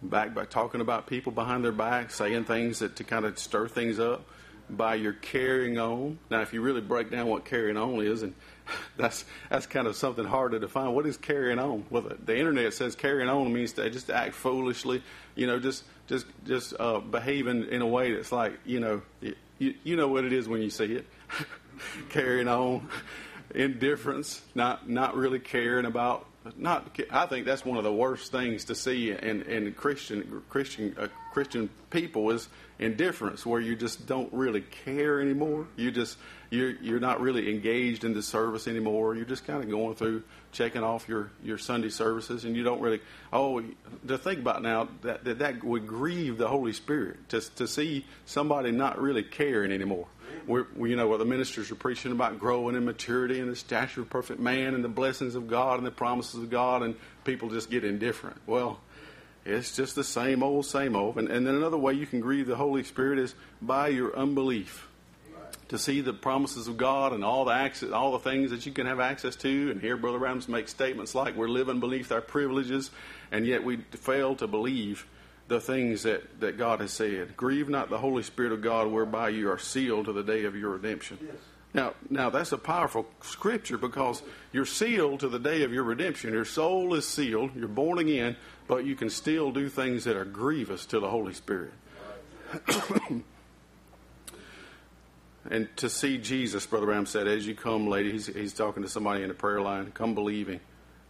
back 0.00 0.32
by 0.32 0.44
talking 0.44 0.80
about 0.80 1.08
people 1.08 1.32
behind 1.32 1.64
their 1.64 1.72
back, 1.72 2.12
saying 2.12 2.44
things 2.44 2.78
that 2.78 2.94
to 2.96 3.04
kind 3.04 3.24
of 3.24 3.36
stir 3.36 3.66
things 3.66 3.98
up, 3.98 4.24
by 4.70 4.94
your 4.94 5.14
carrying 5.14 5.76
on. 5.76 6.20
Now, 6.30 6.42
if 6.42 6.52
you 6.52 6.60
really 6.60 6.82
break 6.82 7.10
down 7.10 7.26
what 7.26 7.44
carrying 7.44 7.76
on 7.76 8.00
is, 8.00 8.22
and 8.22 8.32
that's 8.96 9.24
that's 9.50 9.66
kind 9.66 9.86
of 9.86 9.96
something 9.96 10.24
hard 10.24 10.52
to 10.52 10.58
define. 10.58 10.92
What 10.92 11.06
is 11.06 11.16
carrying 11.16 11.58
on? 11.58 11.84
Well, 11.90 12.02
the, 12.02 12.14
the 12.14 12.38
internet 12.38 12.72
says 12.74 12.94
carrying 12.94 13.28
on 13.28 13.52
means 13.52 13.72
to 13.74 13.88
just 13.90 14.10
act 14.10 14.34
foolishly. 14.34 15.02
You 15.34 15.46
know, 15.46 15.58
just 15.58 15.84
just 16.06 16.26
just 16.46 16.74
uh, 16.78 17.00
behaving 17.00 17.68
in 17.70 17.82
a 17.82 17.86
way 17.86 18.14
that's 18.14 18.32
like 18.32 18.58
you 18.64 18.80
know 18.80 19.02
you, 19.58 19.74
you 19.84 19.96
know 19.96 20.08
what 20.08 20.24
it 20.24 20.32
is 20.32 20.48
when 20.48 20.62
you 20.62 20.70
see 20.70 20.94
it. 20.94 21.06
carrying 22.10 22.48
on 22.48 22.88
indifference, 23.54 24.42
not 24.54 24.88
not 24.88 25.16
really 25.16 25.38
caring 25.38 25.86
about. 25.86 26.26
Not, 26.56 26.96
I 27.10 27.26
think 27.26 27.44
that's 27.44 27.64
one 27.64 27.76
of 27.76 27.82
the 27.82 27.92
worst 27.92 28.30
things 28.30 28.66
to 28.66 28.76
see 28.76 29.10
in, 29.10 29.42
in 29.42 29.72
Christian 29.74 30.44
Christian 30.48 30.94
uh, 30.96 31.08
Christian 31.32 31.68
people 31.90 32.30
is 32.30 32.48
indifference, 32.78 33.44
where 33.44 33.60
you 33.60 33.74
just 33.74 34.06
don't 34.06 34.32
really 34.32 34.60
care 34.60 35.20
anymore. 35.20 35.66
You 35.74 35.90
just 35.90 36.18
you're 36.56 36.70
you're 36.82 37.00
not 37.00 37.20
really 37.20 37.50
engaged 37.50 38.04
in 38.04 38.14
the 38.14 38.22
service 38.22 38.66
anymore. 38.66 39.14
You're 39.14 39.24
just 39.24 39.46
kind 39.46 39.62
of 39.62 39.70
going 39.70 39.94
through 39.94 40.22
checking 40.52 40.82
off 40.82 41.08
your, 41.08 41.30
your 41.42 41.58
Sunday 41.58 41.90
services, 41.90 42.44
and 42.44 42.56
you 42.56 42.62
don't 42.62 42.80
really. 42.80 43.00
Oh, 43.32 43.62
to 44.08 44.18
think 44.18 44.40
about 44.40 44.62
now 44.62 44.88
that 45.02 45.24
that, 45.24 45.38
that 45.40 45.62
would 45.62 45.86
grieve 45.86 46.38
the 46.38 46.48
Holy 46.48 46.72
Spirit 46.72 47.28
to 47.28 47.40
to 47.56 47.68
see 47.68 48.06
somebody 48.24 48.70
not 48.72 49.00
really 49.00 49.22
caring 49.22 49.72
anymore 49.72 50.06
we're, 50.46 50.66
we, 50.76 50.90
you 50.90 50.96
know, 50.96 51.08
what 51.08 51.18
the 51.18 51.24
ministers 51.24 51.70
are 51.70 51.76
preaching 51.76 52.12
about 52.12 52.38
growing 52.38 52.76
in 52.76 52.84
maturity 52.84 53.40
and 53.40 53.50
the 53.50 53.56
stature 53.56 54.02
of 54.02 54.10
perfect 54.10 54.40
man 54.40 54.74
and 54.74 54.84
the 54.84 54.88
blessings 54.88 55.34
of 55.34 55.48
God 55.48 55.78
and 55.78 55.86
the 55.86 55.90
promises 55.90 56.40
of 56.42 56.50
God, 56.50 56.82
and 56.82 56.94
people 57.24 57.50
just 57.50 57.70
get 57.70 57.84
indifferent. 57.84 58.36
Well, 58.46 58.80
it's 59.44 59.76
just 59.76 59.94
the 59.94 60.04
same 60.04 60.42
old, 60.42 60.66
same 60.66 60.96
old. 60.96 61.18
And, 61.18 61.28
and 61.28 61.46
then 61.46 61.54
another 61.54 61.76
way 61.76 61.94
you 61.94 62.06
can 62.06 62.20
grieve 62.20 62.46
the 62.46 62.56
Holy 62.56 62.84
Spirit 62.84 63.18
is 63.18 63.34
by 63.60 63.88
your 63.88 64.16
unbelief. 64.16 64.88
To 65.68 65.78
see 65.78 66.00
the 66.00 66.12
promises 66.12 66.68
of 66.68 66.76
God 66.76 67.12
and 67.12 67.24
all 67.24 67.44
the 67.44 67.52
access, 67.52 67.90
all 67.90 68.12
the 68.12 68.20
things 68.20 68.50
that 68.52 68.66
you 68.66 68.72
can 68.72 68.86
have 68.86 69.00
access 69.00 69.34
to, 69.36 69.70
and 69.70 69.80
hear 69.80 69.96
Brother 69.96 70.18
Branham 70.18 70.40
make 70.48 70.68
statements 70.68 71.14
like 71.14 71.34
we're 71.34 71.48
living 71.48 71.80
beneath 71.80 72.12
our 72.12 72.20
privileges, 72.20 72.90
and 73.32 73.44
yet 73.44 73.64
we 73.64 73.78
fail 73.90 74.36
to 74.36 74.46
believe 74.46 75.06
the 75.48 75.60
things 75.60 76.04
that, 76.04 76.40
that 76.40 76.58
God 76.58 76.80
has 76.80 76.92
said. 76.92 77.36
Grieve 77.36 77.68
not 77.68 77.90
the 77.90 77.98
Holy 77.98 78.22
Spirit 78.22 78.52
of 78.52 78.62
God, 78.62 78.88
whereby 78.88 79.30
you 79.30 79.50
are 79.50 79.58
sealed 79.58 80.06
to 80.06 80.12
the 80.12 80.22
day 80.22 80.44
of 80.44 80.56
your 80.56 80.70
redemption. 80.70 81.18
Yes. 81.20 81.34
Now, 81.74 81.94
now 82.08 82.30
that's 82.30 82.52
a 82.52 82.58
powerful 82.58 83.06
scripture 83.20 83.76
because 83.76 84.22
you're 84.52 84.64
sealed 84.66 85.20
to 85.20 85.28
the 85.28 85.38
day 85.38 85.62
of 85.62 85.72
your 85.72 85.84
redemption. 85.84 86.32
Your 86.32 86.44
soul 86.44 86.94
is 86.94 87.06
sealed. 87.06 87.54
You're 87.54 87.68
born 87.68 87.98
again, 87.98 88.36
but 88.66 88.84
you 88.84 88.96
can 88.96 89.10
still 89.10 89.52
do 89.52 89.68
things 89.68 90.04
that 90.04 90.16
are 90.16 90.24
grievous 90.24 90.86
to 90.86 91.00
the 91.00 91.10
Holy 91.10 91.34
Spirit. 91.34 91.72
and 95.50 95.68
to 95.78 95.88
see 95.88 96.18
Jesus, 96.18 96.66
Brother 96.66 96.86
Branham 96.86 97.06
said, 97.06 97.26
as 97.26 97.46
you 97.46 97.54
come, 97.54 97.86
lady, 97.88 98.12
he's, 98.12 98.26
he's 98.26 98.52
talking 98.52 98.82
to 98.82 98.88
somebody 98.88 99.22
in 99.22 99.28
the 99.28 99.34
prayer 99.34 99.60
line, 99.60 99.92
come 99.92 100.14
believing. 100.14 100.60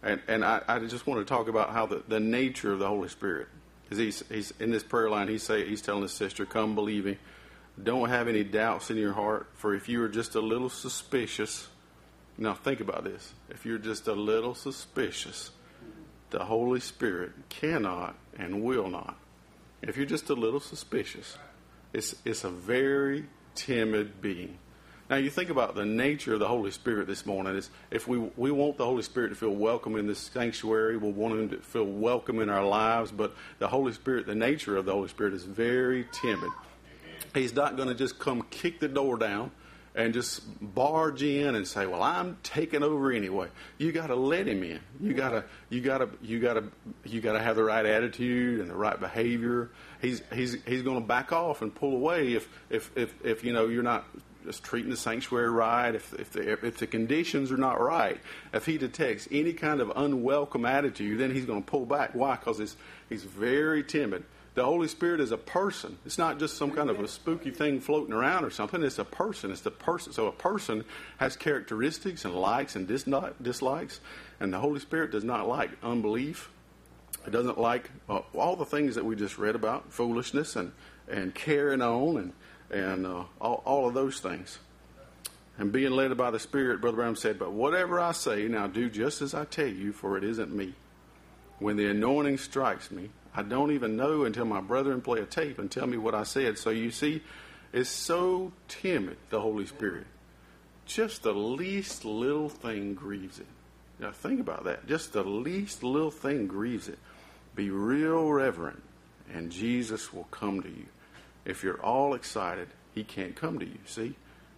And, 0.03 0.21
and 0.27 0.45
I, 0.45 0.61
I 0.67 0.79
just 0.79 1.07
want 1.07 1.19
to 1.19 1.25
talk 1.25 1.47
about 1.47 1.71
how 1.71 1.85
the, 1.85 2.03
the 2.07 2.19
nature 2.19 2.71
of 2.71 2.79
the 2.79 2.87
Holy 2.87 3.09
Spirit 3.09 3.47
he's, 3.89 4.23
he's 4.29 4.53
in 4.59 4.71
this 4.71 4.83
prayer 4.83 5.09
line. 5.09 5.27
He's 5.27 5.43
say 5.43 5.67
he's 5.67 5.81
telling 5.81 6.01
his 6.01 6.11
sister, 6.11 6.45
"Come 6.45 6.75
believing. 6.75 7.17
Don't 7.81 8.09
have 8.09 8.27
any 8.27 8.43
doubts 8.43 8.89
in 8.89 8.97
your 8.97 9.13
heart. 9.13 9.47
For 9.53 9.75
if 9.75 9.87
you 9.87 10.01
are 10.03 10.09
just 10.09 10.35
a 10.35 10.41
little 10.41 10.69
suspicious, 10.69 11.67
now 12.37 12.53
think 12.53 12.79
about 12.79 13.03
this. 13.03 13.33
If 13.49 13.65
you're 13.65 13.77
just 13.77 14.07
a 14.07 14.13
little 14.13 14.55
suspicious, 14.55 15.51
the 16.31 16.43
Holy 16.43 16.79
Spirit 16.79 17.31
cannot 17.49 18.15
and 18.37 18.63
will 18.63 18.89
not. 18.89 19.17
If 19.81 19.95
you're 19.95 20.07
just 20.07 20.29
a 20.29 20.33
little 20.33 20.59
suspicious, 20.59 21.37
it's 21.93 22.15
it's 22.25 22.43
a 22.43 22.49
very 22.49 23.25
timid 23.57 24.21
being. 24.21 24.57
Now, 25.09 25.15
you 25.15 25.29
think 25.29 25.49
about 25.49 25.73
the 25.73 25.85
nature 25.85 26.33
of 26.33 26.39
the 26.39 26.47
Holy 26.47 26.71
Spirit 26.71 27.07
this 27.07 27.25
morning. 27.25 27.55
Is 27.55 27.69
if 27.91 28.07
we 28.07 28.17
we 28.35 28.51
want 28.51 28.77
the 28.77 28.85
Holy 28.85 29.03
Spirit 29.03 29.29
to 29.29 29.35
feel 29.35 29.55
welcome 29.55 29.95
in 29.95 30.05
this 30.05 30.19
sanctuary, 30.19 30.97
we 30.97 31.11
want 31.11 31.33
Him 31.33 31.49
to 31.49 31.57
feel 31.57 31.85
welcome 31.85 32.39
in 32.39 32.49
our 32.49 32.65
lives. 32.65 33.11
But 33.11 33.33
the 33.59 33.67
Holy 33.67 33.93
Spirit, 33.93 34.27
the 34.27 34.35
nature 34.35 34.75
of 34.75 34.85
the 34.85 34.91
Holy 34.91 35.07
Spirit, 35.07 35.33
is 35.33 35.43
very 35.43 36.05
timid. 36.11 36.51
He's 37.33 37.53
not 37.53 37.77
going 37.77 37.87
to 37.87 37.95
just 37.95 38.19
come 38.19 38.43
kick 38.49 38.79
the 38.79 38.87
door 38.87 39.17
down 39.17 39.51
and 39.97 40.13
just 40.13 40.43
barge 40.61 41.23
in 41.23 41.55
and 41.55 41.67
say, 41.67 41.87
"Well, 41.87 42.03
I'm 42.03 42.37
taking 42.43 42.83
over 42.83 43.11
anyway." 43.11 43.47
You 43.77 43.91
got 43.91 44.07
to 44.07 44.15
let 44.15 44.47
him 44.47 44.63
in. 44.63 44.79
You 45.01 45.13
got 45.13 45.31
to 45.31 45.43
you 45.69 45.81
got 45.81 45.97
to 45.97 46.09
you 46.21 46.39
got 46.39 46.53
to 46.53 46.63
you 47.03 47.19
got 47.19 47.33
to 47.33 47.39
have 47.39 47.55
the 47.55 47.63
right 47.63 47.85
attitude 47.85 48.61
and 48.61 48.69
the 48.69 48.75
right 48.75 48.99
behavior. 48.99 49.71
He's 49.99 50.21
he's 50.31 50.55
he's 50.65 50.83
going 50.83 51.01
to 51.01 51.05
back 51.05 51.33
off 51.33 51.61
and 51.61 51.73
pull 51.73 51.93
away 51.93 52.33
if 52.33 52.47
if 52.69 52.91
if 52.95 53.13
if 53.25 53.43
you 53.43 53.51
know 53.51 53.67
you're 53.67 53.83
not 53.83 54.05
just 54.45 54.63
treating 54.63 54.89
the 54.89 54.95
sanctuary 54.95 55.49
right, 55.49 55.93
if, 55.93 56.13
if, 56.13 56.31
the, 56.31 56.65
if 56.65 56.77
the 56.77 56.87
conditions 56.87 57.51
are 57.51 57.57
not 57.57 57.81
right, 57.81 58.17
if 58.53 58.65
he 58.65 58.77
detects 58.77 59.27
any 59.29 59.51
kind 59.51 59.81
of 59.81 59.91
unwelcome 59.93 60.65
attitude, 60.65 61.19
then 61.19 61.31
he's 61.31 61.43
going 61.43 61.61
to 61.61 61.69
pull 61.69 61.85
back. 61.85 62.15
Why? 62.15 62.37
Because 62.37 62.57
he's, 62.57 62.77
he's 63.09 63.25
very 63.25 63.83
timid. 63.83 64.23
The 64.57 64.65
Holy 64.65 64.87
Spirit 64.87 65.21
is 65.21 65.31
a 65.31 65.37
person. 65.37 65.99
It's 66.03 66.17
not 66.17 66.39
just 66.39 66.57
some 66.57 66.71
kind 66.71 66.89
of 66.89 66.99
a 66.99 67.07
spooky 67.07 67.51
thing 67.51 67.79
floating 67.79 68.11
around 68.11 68.43
or 68.43 68.49
something. 68.49 68.81
It's 68.81 68.97
a 68.97 69.05
person. 69.05 69.51
It's 69.51 69.61
the 69.61 69.69
person. 69.69 70.13
So 70.13 70.25
a 70.25 70.31
person 70.31 70.83
has 71.17 71.35
characteristics 71.35 72.25
and 72.25 72.33
likes 72.33 72.75
and 72.75 72.87
dislikes, 72.87 73.99
and 74.39 74.51
the 74.51 74.57
Holy 74.57 74.79
Spirit 74.79 75.11
does 75.11 75.23
not 75.23 75.47
like 75.47 75.69
unbelief. 75.83 76.49
It 77.27 77.29
doesn't 77.29 77.59
like 77.59 77.91
uh, 78.09 78.21
all 78.35 78.55
the 78.55 78.65
things 78.65 78.95
that 78.95 79.05
we 79.05 79.15
just 79.15 79.37
read 79.37 79.53
about, 79.53 79.93
foolishness 79.93 80.55
and, 80.55 80.71
and 81.07 81.35
carrying 81.35 81.83
on 81.83 82.17
and 82.17 82.33
and 82.71 83.05
uh, 83.05 83.25
all, 83.39 83.61
all 83.63 83.87
of 83.87 83.93
those 83.93 84.19
things. 84.19 84.57
And 85.59 85.71
being 85.71 85.91
led 85.91 86.17
by 86.17 86.31
the 86.31 86.39
Spirit, 86.39 86.81
Brother 86.81 86.97
Branham 86.97 87.15
said, 87.15 87.37
But 87.37 87.51
whatever 87.51 87.99
I 87.99 88.11
say, 88.11 88.47
now 88.47 88.65
do 88.65 88.89
just 88.89 89.21
as 89.21 89.35
I 89.35 89.45
tell 89.45 89.67
you, 89.67 89.93
for 89.93 90.17
it 90.17 90.23
isn't 90.23 90.51
me. 90.51 90.73
When 91.59 91.77
the 91.77 91.85
anointing 91.91 92.39
strikes 92.39 92.89
me, 92.89 93.11
I 93.37 93.43
don't 93.43 93.71
even 93.71 93.95
know 93.95 94.25
until 94.25 94.45
my 94.45 94.61
brethren 94.61 94.99
play 94.99 95.19
a 95.19 95.25
tape 95.25 95.59
and 95.59 95.69
tell 95.69 95.85
me 95.85 95.95
what 95.95 96.15
I 96.15 96.23
said. 96.23 96.57
So 96.57 96.71
you 96.71 96.89
see, 96.89 97.21
it's 97.71 97.87
so 97.87 98.51
timid, 98.67 99.17
the 99.29 99.39
Holy 99.39 99.67
Spirit. 99.67 100.07
Just 100.87 101.21
the 101.21 101.33
least 101.33 102.03
little 102.03 102.49
thing 102.49 102.95
grieves 102.95 103.37
it. 103.37 103.45
Now 103.99 104.11
think 104.11 104.39
about 104.39 104.63
that. 104.63 104.87
Just 104.87 105.13
the 105.13 105.23
least 105.23 105.83
little 105.83 106.09
thing 106.09 106.47
grieves 106.47 106.87
it. 106.87 106.97
Be 107.53 107.69
real 107.69 108.27
reverent, 108.27 108.81
and 109.31 109.51
Jesus 109.51 110.11
will 110.11 110.27
come 110.31 110.63
to 110.63 110.69
you. 110.69 110.87
If 111.45 111.63
you're 111.63 111.79
all 111.79 112.15
excited, 112.15 112.69
he 112.95 113.03
can't 113.03 113.35
come 113.35 113.59
to 113.59 113.65
you. 113.65 113.77
See? 113.85 114.15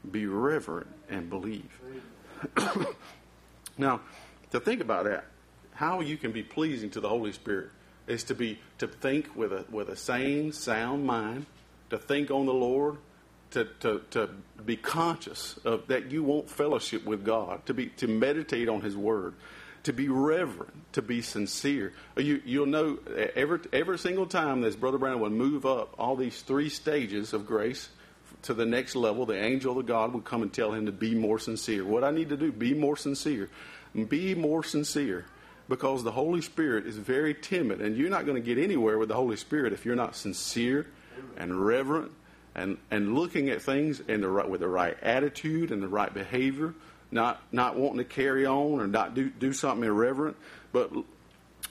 Be 0.09 0.25
reverent 0.25 0.87
and 1.09 1.29
believe. 1.29 1.69
now, 3.77 3.99
to 4.51 4.61
think 4.61 4.79
about 4.79 5.03
that, 5.03 5.25
how 5.73 5.99
you 5.99 6.15
can 6.15 6.31
be 6.31 6.43
pleasing 6.43 6.89
to 6.91 7.01
the 7.01 7.09
Holy 7.09 7.33
Spirit 7.33 7.71
is 8.09 8.23
to 8.25 8.35
be 8.35 8.59
to 8.79 8.87
think 8.87 9.35
with 9.35 9.53
a 9.53 9.65
with 9.71 9.89
a 9.89 9.95
sane, 9.95 10.51
sound 10.51 11.05
mind, 11.05 11.45
to 11.89 11.97
think 11.97 12.31
on 12.31 12.45
the 12.45 12.53
Lord, 12.53 12.97
to, 13.51 13.65
to, 13.81 14.01
to 14.11 14.29
be 14.65 14.75
conscious 14.75 15.57
of 15.63 15.87
that 15.87 16.11
you 16.11 16.23
want 16.23 16.49
fellowship 16.49 17.05
with 17.05 17.23
God, 17.23 17.65
to 17.67 17.73
be 17.73 17.87
to 17.97 18.07
meditate 18.07 18.67
on 18.67 18.81
His 18.81 18.97
Word, 18.97 19.35
to 19.83 19.93
be 19.93 20.09
reverent, 20.09 20.91
to 20.93 21.01
be 21.01 21.21
sincere. 21.21 21.93
Uh, 22.17 22.21
you 22.21 22.41
you'll 22.45 22.65
know 22.65 22.97
every 23.35 23.59
every 23.71 23.99
single 23.99 24.25
time 24.25 24.61
this 24.61 24.75
Brother 24.75 24.97
Branham 24.97 25.21
would 25.21 25.31
move 25.31 25.65
up 25.65 25.93
all 25.99 26.15
these 26.15 26.41
three 26.41 26.69
stages 26.69 27.33
of 27.33 27.45
grace 27.45 27.89
to 28.43 28.53
the 28.53 28.65
next 28.65 28.95
level, 28.95 29.25
the 29.25 29.37
angel 29.37 29.77
of 29.77 29.85
God 29.85 30.13
would 30.13 30.23
come 30.23 30.41
and 30.41 30.53
tell 30.53 30.71
him 30.73 30.85
to 30.85 30.91
be 30.93 31.13
more 31.13 31.39
sincere. 31.39 31.83
What 31.83 32.05
I 32.05 32.11
need 32.11 32.29
to 32.29 32.37
do, 32.37 32.51
be 32.51 32.73
more 32.73 32.95
sincere. 32.95 33.49
Be 34.07 34.35
more 34.35 34.63
sincere 34.63 35.25
because 35.69 36.03
the 36.03 36.11
Holy 36.11 36.41
Spirit 36.41 36.87
is 36.87 36.97
very 36.97 37.33
timid, 37.33 37.79
and 37.79 37.95
you're 37.95 38.09
not 38.09 38.25
going 38.25 38.35
to 38.35 38.41
get 38.41 38.61
anywhere 38.61 38.97
with 38.97 39.07
the 39.07 39.15
Holy 39.15 39.37
Spirit 39.37 39.71
if 39.71 39.85
you're 39.85 39.95
not 39.95 40.15
sincere 40.15 40.87
and 41.37 41.63
reverent 41.63 42.11
and, 42.55 42.77
and 42.89 43.13
looking 43.13 43.49
at 43.49 43.61
things 43.61 44.01
in 44.01 44.21
the 44.21 44.27
right, 44.27 44.49
with 44.49 44.61
the 44.61 44.67
right 44.67 44.97
attitude 45.01 45.71
and 45.71 45.81
the 45.81 45.87
right 45.87 46.11
behavior, 46.11 46.73
not, 47.11 47.41
not 47.51 47.77
wanting 47.77 47.99
to 47.99 48.03
carry 48.03 48.45
on 48.45 48.81
or 48.81 48.87
not 48.87 49.13
do, 49.13 49.29
do 49.29 49.53
something 49.53 49.87
irreverent, 49.87 50.35
but 50.71 50.91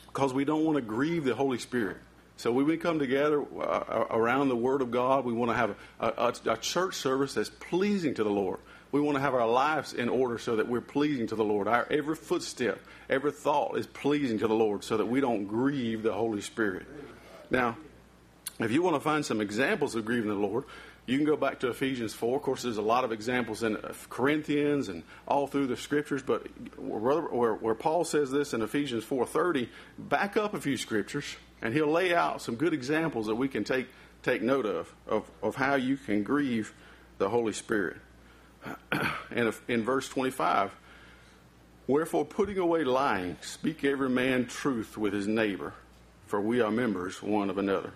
because 0.07 0.33
we 0.33 0.45
don't 0.45 0.65
want 0.65 0.77
to 0.77 0.83
grieve 0.83 1.25
the 1.25 1.35
Holy 1.35 1.59
Spirit. 1.59 1.97
So 2.37 2.53
when 2.53 2.67
we 2.67 2.77
come 2.77 3.01
together 3.01 3.45
uh, 3.61 4.07
around 4.11 4.49
the 4.49 4.57
Word 4.57 4.81
of 4.81 4.93
God, 4.93 5.25
we 5.25 5.33
want 5.33 5.51
to 5.51 5.57
have 5.57 5.75
a, 5.99 6.07
a, 6.07 6.53
a 6.53 6.57
church 6.57 6.95
service 6.95 7.35
that's 7.35 7.51
pleasing 7.51 8.15
to 8.15 8.23
the 8.23 8.31
Lord. 8.31 8.61
We 8.91 9.01
want 9.01 9.17
to 9.17 9.21
have 9.21 9.35
our 9.35 9.47
lives 9.47 9.93
in 9.93 10.09
order 10.09 10.39
so 10.39 10.57
that 10.57 10.69
we're 10.69 10.81
pleasing 10.81 11.27
to 11.27 11.37
the 11.37 11.45
Lord. 11.45 11.69
Our 11.69 11.87
every 11.91 12.17
footstep, 12.17 12.81
every 13.11 13.33
thought 13.33 13.77
is 13.77 13.87
pleasing 13.87 14.39
to 14.39 14.49
the 14.49 14.55
Lord 14.55 14.83
so 14.83 14.97
that 14.97 15.07
we 15.07 15.21
don't 15.21 15.47
grieve 15.47 16.03
the 16.03 16.13
Holy 16.13 16.41
Spirit. 16.41 16.87
Now, 17.51 17.77
if 18.59 18.73
you 18.73 18.83
want 18.83 18.97
to 18.97 19.01
find 19.01 19.25
some 19.25 19.41
examples 19.41 19.95
of 19.95 20.05
grieving 20.05 20.31
the 20.31 20.35
Lord, 20.35 20.65
you 21.09 21.17
can 21.17 21.27
go 21.27 21.37
back 21.37 21.61
to 21.61 21.69
Ephesians 21.69 22.13
4. 22.13 22.37
Of 22.37 22.43
course, 22.43 22.63
there's 22.63 22.77
a 22.77 22.83
lot 22.83 23.05
of 23.05 23.13
examples 23.13 23.63
in 23.63 23.77
uh, 23.77 23.95
Corinthians 24.11 24.89
and 24.89 25.03
all 25.27 25.47
through 25.47 25.67
the 25.67 25.77
scriptures, 25.77 26.23
but 26.23 26.47
where, 26.79 27.55
where 27.55 27.75
Paul 27.75 28.05
says 28.05 28.31
this 28.31 28.53
in 28.53 28.61
Ephesians 28.61 29.05
4.30, 29.05 29.69
back 29.99 30.37
up 30.37 30.53
a 30.53 30.61
few 30.61 30.77
scriptures, 30.77 31.37
and 31.63 31.73
he'll 31.73 31.91
lay 31.91 32.15
out 32.15 32.43
some 32.43 32.57
good 32.57 32.75
examples 32.75 33.27
that 33.27 33.37
we 33.37 33.49
can 33.49 33.65
take, 33.65 33.89
take 34.23 34.43
note 34.43 34.67
of, 34.67 34.95
of, 35.07 35.31
of 35.43 35.55
how 35.57 35.77
you 35.77 35.97
can 35.97 36.23
grieve 36.23 36.75
the 37.17 37.31
Holy 37.31 37.55
Spirit. 37.55 37.97
and 39.31 39.53
in 39.69 39.85
verse 39.85 40.09
25, 40.09 40.73
Wherefore, 41.89 42.27
putting 42.27 42.59
away 42.59 42.85
lying, 42.85 43.39
speak 43.41 43.83
every 43.83 44.11
man 44.11 44.45
truth 44.45 44.99
with 44.99 45.15
his 45.15 45.27
neighbor, 45.27 45.73
for 46.27 46.39
we 46.39 46.61
are 46.61 46.71
members 46.71 47.23
one 47.23 47.49
of 47.49 47.57
another. 47.57 47.93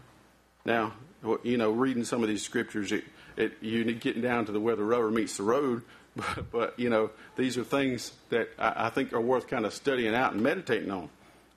Now, 0.64 0.94
you 1.42 1.58
know, 1.58 1.70
reading 1.70 2.04
some 2.04 2.22
of 2.22 2.28
these 2.30 2.42
scriptures, 2.42 2.90
it, 2.90 3.04
it, 3.36 3.52
you 3.60 3.84
need 3.84 4.00
getting 4.00 4.22
down 4.22 4.46
to 4.46 4.52
the 4.52 4.58
where 4.58 4.76
the 4.76 4.82
rubber 4.82 5.10
meets 5.10 5.36
the 5.36 5.44
road. 5.44 5.82
But, 6.14 6.52
but 6.52 6.78
you 6.78 6.90
know, 6.90 7.08
these 7.36 7.56
are 7.56 7.64
things 7.64 8.12
that 8.28 8.50
I, 8.58 8.88
I 8.88 8.90
think 8.90 9.14
are 9.14 9.20
worth 9.20 9.46
kind 9.46 9.64
of 9.64 9.72
studying 9.72 10.14
out 10.14 10.34
and 10.34 10.42
meditating 10.42 10.90
on. 10.90 11.08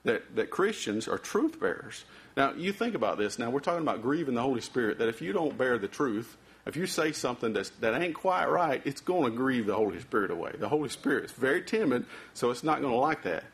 That, 0.04 0.34
that 0.36 0.48
Christians 0.48 1.08
are 1.08 1.18
truth 1.18 1.60
bearers. 1.60 2.06
Now, 2.36 2.52
you 2.52 2.72
think 2.72 2.94
about 2.94 3.16
this. 3.16 3.38
Now, 3.38 3.50
we're 3.50 3.60
talking 3.60 3.82
about 3.82 4.02
grieving 4.02 4.34
the 4.34 4.42
Holy 4.42 4.60
Spirit, 4.60 4.98
that 4.98 5.08
if 5.08 5.22
you 5.22 5.32
don't 5.32 5.56
bear 5.56 5.78
the 5.78 5.88
truth, 5.88 6.36
if 6.66 6.76
you 6.76 6.86
say 6.86 7.12
something 7.12 7.52
that's, 7.52 7.70
that 7.80 8.00
ain't 8.00 8.14
quite 8.14 8.46
right, 8.46 8.82
it's 8.84 9.00
going 9.00 9.30
to 9.30 9.36
grieve 9.36 9.66
the 9.66 9.74
Holy 9.74 10.00
Spirit 10.00 10.30
away. 10.30 10.52
The 10.58 10.68
Holy 10.68 10.88
Spirit 10.88 11.24
is 11.24 11.32
very 11.32 11.62
timid, 11.62 12.04
so 12.34 12.50
it's 12.50 12.64
not 12.64 12.80
going 12.80 12.92
to 12.92 12.98
like 12.98 13.22
that. 13.22 13.44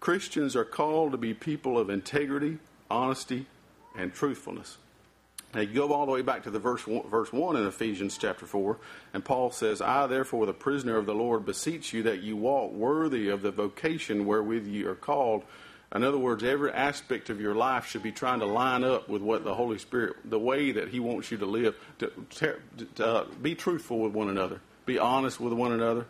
Christians 0.00 0.54
are 0.54 0.64
called 0.64 1.12
to 1.12 1.18
be 1.18 1.32
people 1.32 1.78
of 1.78 1.88
integrity, 1.88 2.58
honesty, 2.90 3.46
and 3.96 4.12
truthfulness. 4.12 4.76
Now 5.54 5.62
you 5.62 5.72
go 5.72 5.92
all 5.94 6.04
the 6.04 6.12
way 6.12 6.20
back 6.20 6.42
to 6.42 6.50
the 6.50 6.58
verse 6.58 6.86
one, 6.86 7.08
verse 7.08 7.32
one 7.32 7.56
in 7.56 7.66
Ephesians 7.66 8.18
chapter 8.18 8.44
four, 8.44 8.78
and 9.14 9.24
Paul 9.24 9.50
says, 9.50 9.80
"I 9.80 10.06
therefore, 10.06 10.44
the 10.44 10.52
prisoner 10.52 10.98
of 10.98 11.06
the 11.06 11.14
Lord, 11.14 11.46
beseech 11.46 11.94
you 11.94 12.02
that 12.02 12.20
you 12.20 12.36
walk 12.36 12.72
worthy 12.72 13.30
of 13.30 13.40
the 13.40 13.52
vocation 13.52 14.26
wherewith 14.26 14.66
you 14.66 14.90
are 14.90 14.94
called." 14.94 15.44
In 15.94 16.02
other 16.02 16.18
words, 16.18 16.42
every 16.42 16.72
aspect 16.72 17.30
of 17.30 17.40
your 17.40 17.54
life 17.54 17.86
should 17.86 18.02
be 18.02 18.10
trying 18.10 18.40
to 18.40 18.46
line 18.46 18.82
up 18.82 19.08
with 19.08 19.22
what 19.22 19.44
the 19.44 19.54
Holy 19.54 19.78
Spirit, 19.78 20.16
the 20.24 20.38
way 20.38 20.72
that 20.72 20.88
He 20.88 20.98
wants 20.98 21.30
you 21.30 21.38
to 21.38 21.46
live. 21.46 21.76
To, 22.00 22.12
to, 22.30 22.56
to 22.96 23.06
uh, 23.06 23.24
be 23.40 23.54
truthful 23.54 24.00
with 24.00 24.12
one 24.12 24.28
another. 24.28 24.60
Be 24.84 24.98
honest 24.98 25.40
with 25.40 25.52
one 25.52 25.72
another. 25.72 26.06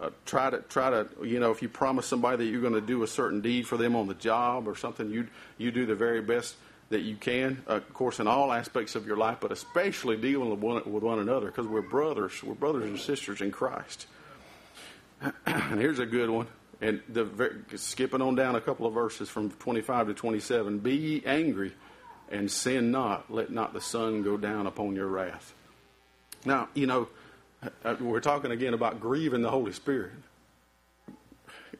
Uh, 0.00 0.10
try 0.24 0.48
to 0.48 0.58
try 0.58 0.90
to 0.90 1.08
you 1.24 1.40
know 1.40 1.50
if 1.50 1.60
you 1.60 1.68
promise 1.68 2.06
somebody 2.06 2.36
that 2.36 2.50
you're 2.50 2.60
going 2.60 2.72
to 2.72 2.80
do 2.80 3.02
a 3.02 3.06
certain 3.06 3.40
deed 3.40 3.66
for 3.66 3.76
them 3.76 3.96
on 3.96 4.06
the 4.06 4.14
job 4.14 4.68
or 4.68 4.76
something, 4.76 5.10
you 5.10 5.26
you 5.58 5.72
do 5.72 5.86
the 5.86 5.94
very 5.94 6.22
best 6.22 6.54
that 6.90 7.00
you 7.00 7.16
can. 7.16 7.62
Uh, 7.68 7.74
of 7.74 7.94
course, 7.94 8.20
in 8.20 8.26
all 8.26 8.52
aspects 8.52 8.94
of 8.94 9.06
your 9.06 9.16
life, 9.16 9.38
but 9.40 9.52
especially 9.52 10.16
dealing 10.16 10.50
with 10.50 10.60
one, 10.60 10.90
with 10.90 11.02
one 11.02 11.18
another 11.18 11.46
because 11.46 11.66
we're 11.66 11.82
brothers. 11.82 12.42
We're 12.42 12.54
brothers 12.54 12.84
and 12.84 12.98
sisters 12.98 13.40
in 13.40 13.50
Christ. 13.50 14.06
and 15.46 15.80
here's 15.80 15.98
a 15.98 16.06
good 16.06 16.30
one 16.30 16.46
and 16.80 17.00
the, 17.08 17.28
skipping 17.76 18.22
on 18.22 18.34
down 18.34 18.54
a 18.54 18.60
couple 18.60 18.86
of 18.86 18.94
verses 18.94 19.28
from 19.28 19.50
25 19.50 20.08
to 20.08 20.14
27 20.14 20.78
Be 20.78 20.94
ye 20.94 21.22
angry 21.26 21.72
and 22.30 22.50
sin 22.50 22.90
not. 22.90 23.32
Let 23.32 23.50
not 23.50 23.72
the 23.72 23.80
sun 23.80 24.22
go 24.22 24.36
down 24.36 24.66
upon 24.66 24.94
your 24.94 25.08
wrath. 25.08 25.54
Now, 26.44 26.68
you 26.74 26.86
know, 26.86 27.08
uh, 27.84 27.96
we're 27.98 28.20
talking 28.20 28.52
again 28.52 28.74
about 28.74 29.00
grieving 29.00 29.42
the 29.42 29.50
Holy 29.50 29.72
Spirit. 29.72 30.12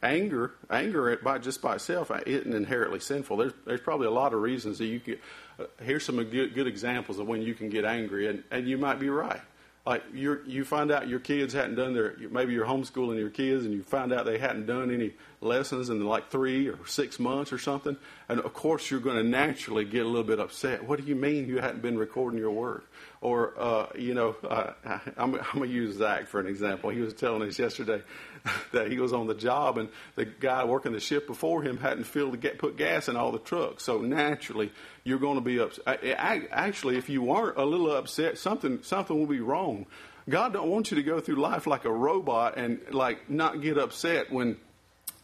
Anger, 0.02 0.52
anger 0.70 1.16
by 1.16 1.38
just 1.38 1.60
by 1.60 1.74
itself 1.74 2.10
isn't 2.26 2.54
inherently 2.54 3.00
sinful. 3.00 3.36
There's, 3.36 3.52
there's 3.66 3.80
probably 3.80 4.06
a 4.06 4.12
lot 4.12 4.32
of 4.32 4.40
reasons 4.40 4.78
that 4.78 4.86
you 4.86 5.00
can. 5.00 5.16
Uh, 5.58 5.64
here's 5.82 6.04
some 6.04 6.22
good, 6.24 6.54
good 6.54 6.68
examples 6.68 7.18
of 7.18 7.26
when 7.26 7.42
you 7.42 7.54
can 7.54 7.68
get 7.68 7.84
angry, 7.84 8.28
and, 8.28 8.44
and 8.50 8.68
you 8.68 8.78
might 8.78 9.00
be 9.00 9.08
right 9.08 9.40
like 9.88 10.04
you 10.12 10.38
you 10.45 10.66
find 10.66 10.90
out 10.90 11.09
your 11.09 11.18
kids 11.18 11.54
hadn't 11.54 11.76
done 11.76 11.95
their 11.95 12.14
maybe 12.30 12.52
you're 12.52 12.66
homeschooling 12.66 13.18
your 13.18 13.30
kids 13.30 13.64
and 13.64 13.73
you 13.73 13.83
find 13.83 14.12
out 14.12 14.26
they 14.26 14.37
hadn't 14.37 14.66
done 14.66 14.90
any 14.90 15.14
lessons 15.40 15.88
in 15.88 16.04
like 16.04 16.28
three 16.30 16.68
or 16.68 16.78
six 16.87 17.18
months 17.18 17.54
or 17.54 17.59
something 17.59 17.97
and 18.28 18.38
of 18.40 18.52
course 18.52 18.90
you're 18.90 19.00
going 19.00 19.16
to 19.16 19.23
naturally 19.23 19.87
get 19.87 20.04
a 20.04 20.09
little 20.09 20.25
bit 20.25 20.40
upset. 20.40 20.87
What 20.87 21.00
do 21.00 21.07
you 21.07 21.16
mean 21.16 21.49
you 21.49 21.59
hadn't 21.61 21.80
been 21.80 21.97
recording 21.97 22.38
your 22.38 22.50
work? 22.50 22.85
Or 23.23 23.54
uh, 23.59 23.87
you 23.97 24.12
know 24.12 24.37
uh, 24.47 24.73
I'm, 25.16 25.35
I'm 25.37 25.54
going 25.54 25.71
to 25.71 25.75
use 25.75 25.97
zach 25.97 26.26
for 26.26 26.38
an 26.38 26.47
example. 26.47 26.90
He 26.90 27.00
was 27.00 27.14
telling 27.14 27.49
us 27.49 27.59
yesterday 27.59 28.02
that 28.73 28.90
he 28.90 28.99
was 28.99 29.12
on 29.12 29.26
the 29.26 29.35
job 29.35 29.78
and 29.78 29.88
the 30.14 30.25
guy 30.25 30.64
working 30.64 30.92
the 30.92 31.00
shift 31.00 31.26
before 31.26 31.62
him 31.62 31.78
hadn't 31.78 32.04
filled 32.04 32.33
to 32.33 32.38
get, 32.38 32.59
put 32.59 32.76
gas 32.76 33.09
in 33.09 33.16
all 33.16 33.33
the 33.33 33.38
trucks. 33.38 33.85
So 33.85 33.99
naturally 34.00 34.73
you're 35.04 35.18
going 35.18 35.37
to 35.37 35.40
be 35.40 35.59
upset 35.59 36.04
actually 36.04 36.97
if 36.97 37.09
you 37.09 37.30
aren't 37.30 37.57
a 37.57 37.64
little 37.64 37.90
upset 37.90 38.38
something 38.38 38.83
something 38.83 39.18
will 39.18 39.26
be 39.26 39.40
wrong. 39.40 39.87
God 40.28 40.52
don't 40.52 40.68
want 40.68 40.90
you 40.90 40.97
to 40.97 41.02
go 41.02 41.21
through 41.21 41.37
life 41.37 41.66
like 41.66 41.85
a 41.85 41.92
robot 41.92 42.59
and 42.59 42.80
like 42.90 43.30
not 43.30 43.62
get 43.62 43.78
upset 43.78 44.30
when 44.30 44.59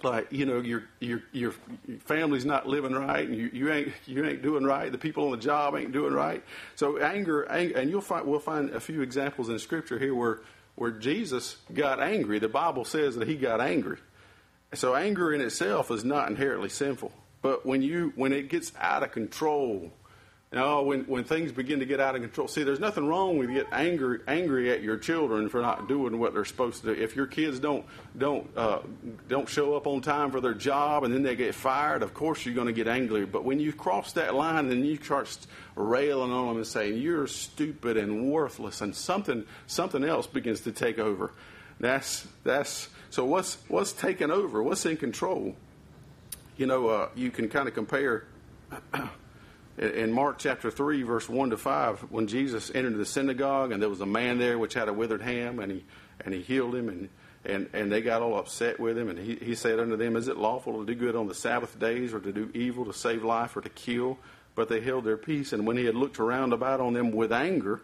like 0.03 0.29
you 0.31 0.47
know 0.47 0.61
your 0.61 0.85
your 1.01 1.23
your 1.33 1.53
family's 2.01 2.45
not 2.45 2.67
living 2.67 2.93
right 2.93 3.27
and 3.27 3.37
you, 3.37 3.51
you 3.53 3.73
ain't 3.73 3.93
you 4.07 4.25
ain't 4.25 4.43
doing 4.43 4.65
right. 4.65 4.91
The 4.93 4.99
people 4.99 5.25
on 5.25 5.31
the 5.33 5.37
job 5.39 5.77
ain't 5.77 5.93
doing 5.93 6.13
right. 6.13 6.43
So 6.77 6.99
anger, 6.99 7.51
anger 7.51 7.79
and 7.79 7.91
you'll 7.91 8.01
find 8.01 8.27
we'll 8.27 8.41
find 8.41 8.71
a 8.71 8.81
few 8.81 9.03
examples 9.03 9.49
in 9.49 9.59
scripture 9.59 9.99
here 9.99 10.15
where 10.15 10.41
where 10.77 10.91
Jesus 10.91 11.57
got 11.73 12.01
angry. 12.01 12.39
The 12.39 12.49
bible 12.49 12.85
says 12.85 13.17
that 13.17 13.29
he 13.29 13.37
got 13.37 13.61
angry. 13.61 13.99
So 14.75 14.95
anger 14.95 15.33
in 15.33 15.41
itself 15.41 15.91
is 15.91 16.05
not 16.05 16.29
inherently 16.29 16.69
sinful. 16.69 17.13
But 17.43 17.65
when 17.65 17.83
you 17.83 18.13
when 18.17 18.33
it 18.33 18.49
gets 18.49 18.73
out 18.81 19.03
of 19.03 19.13
control 19.13 19.93
you 20.55 20.61
know, 20.61 20.83
when, 20.85 21.01
when 21.07 21.25
things 21.25 21.51
begin 21.51 21.81
to 21.81 21.85
get 21.85 21.99
out 21.99 22.15
of 22.15 22.23
control, 22.23 22.47
see, 22.47 22.63
there's 22.63 22.79
nothing 22.79 23.09
wrong 23.09 23.39
with 23.39 23.51
get 23.51 23.67
angry 23.73 24.21
angry 24.29 24.71
at 24.71 24.85
your 24.85 24.97
children 24.97 25.49
for 25.49 25.61
not 25.61 25.89
doing 25.89 26.21
what 26.21 26.33
they're 26.33 26.45
supposed 26.45 26.85
to 26.85 26.95
do. 26.95 27.03
If 27.03 27.17
your 27.17 27.27
kids 27.27 27.59
don't 27.59 27.85
don't 28.17 28.49
uh, 28.57 28.79
don't 29.29 29.49
show 29.49 29.75
up 29.75 29.89
on 29.89 30.01
time 30.01 30.31
for 30.31 30.41
their 30.41 30.55
job 30.55 31.03
and 31.03 31.13
then 31.13 31.25
they 31.25 31.35
get 31.35 31.57
fired, 31.57 32.05
of 32.05 32.15
course 32.15 32.47
you're 32.47 32.55
going 32.55 32.69
to 32.69 32.73
get 32.73 32.87
angry. 32.87 33.27
But 33.27 33.45
when 33.45 33.59
you 33.59 33.73
cross 33.73 34.13
that 34.13 34.37
line 34.37 34.71
and 34.71 34.87
you 34.87 34.95
start 34.95 35.37
railing 35.75 36.31
on 36.31 36.47
them 36.47 36.57
and 36.59 36.67
saying 36.69 36.99
you're 36.99 37.27
stupid 37.27 37.97
and 37.97 38.31
worthless, 38.31 38.81
and 38.81 38.95
something 38.95 39.45
something 39.67 40.05
else 40.05 40.29
begins 40.29 40.61
to 40.61 40.71
take 40.71 41.01
over. 41.01 41.33
That's 41.81 42.29
that's 42.45 42.91
so 43.11 43.25
what's 43.25 43.59
what's 43.67 43.93
taking 43.93 44.31
over? 44.31 44.63
What's 44.63 44.87
in 44.87 44.99
control? 44.99 45.57
You 46.57 46.67
know, 46.67 46.87
uh, 46.91 47.09
you 47.17 47.33
can 47.33 47.49
kind 47.49 47.67
of 47.67 47.75
compare. 47.75 48.27
in 49.77 50.13
Mark 50.13 50.39
chapter 50.39 50.71
3, 50.71 51.03
verse 51.03 51.29
1 51.29 51.51
to 51.51 51.57
5, 51.57 52.01
when 52.11 52.27
Jesus 52.27 52.71
entered 52.75 52.97
the 52.97 53.05
synagogue 53.05 53.73
and 53.73 53.83
there 53.83 53.89
was 53.89 54.01
a 54.01 54.07
man 54.07 54.39
there 54.39 54.59
which 54.59 54.75
had 54.75 54.89
a 54.89 54.93
withered 54.93 55.23
hand 55.23 55.59
and 55.59 55.73
he, 55.73 55.85
and 56.25 56.33
he 56.33 56.43
healed 56.43 56.75
him 56.75 56.89
and, 56.89 57.09
and, 57.45 57.69
and 57.73 57.91
they 57.91 58.01
got 58.01 58.23
all 58.23 58.39
upset 58.39 58.79
with 58.79 58.97
him 58.97 59.09
and 59.09 59.19
he, 59.19 59.35
he 59.37 59.55
said 59.55 59.81
unto 59.81 59.97
them, 59.97 60.17
Is 60.17 60.29
it 60.29 60.37
lawful 60.37 60.79
to 60.79 60.87
do 60.87 60.95
good 60.95 61.17
on 61.17 61.27
the 61.27 61.35
Sabbath 61.35 61.79
days 61.79 62.15
or 62.15 62.21
to 62.21 62.33
do 62.33 62.51
evil, 62.55 62.85
to 62.85 62.93
save 62.93 63.25
life 63.25 63.57
or 63.57 63.63
to 63.63 63.69
kill? 63.69 64.19
But 64.55 64.69
they 64.69 64.81
held 64.81 65.05
their 65.05 65.17
peace. 65.17 65.53
And 65.53 65.67
when 65.67 65.77
he 65.77 65.85
had 65.85 65.97
looked 65.97 66.21
around 66.21 66.53
about 66.53 66.81
on 66.81 66.93
them 66.93 67.11
with 67.11 67.33
anger, 67.33 67.83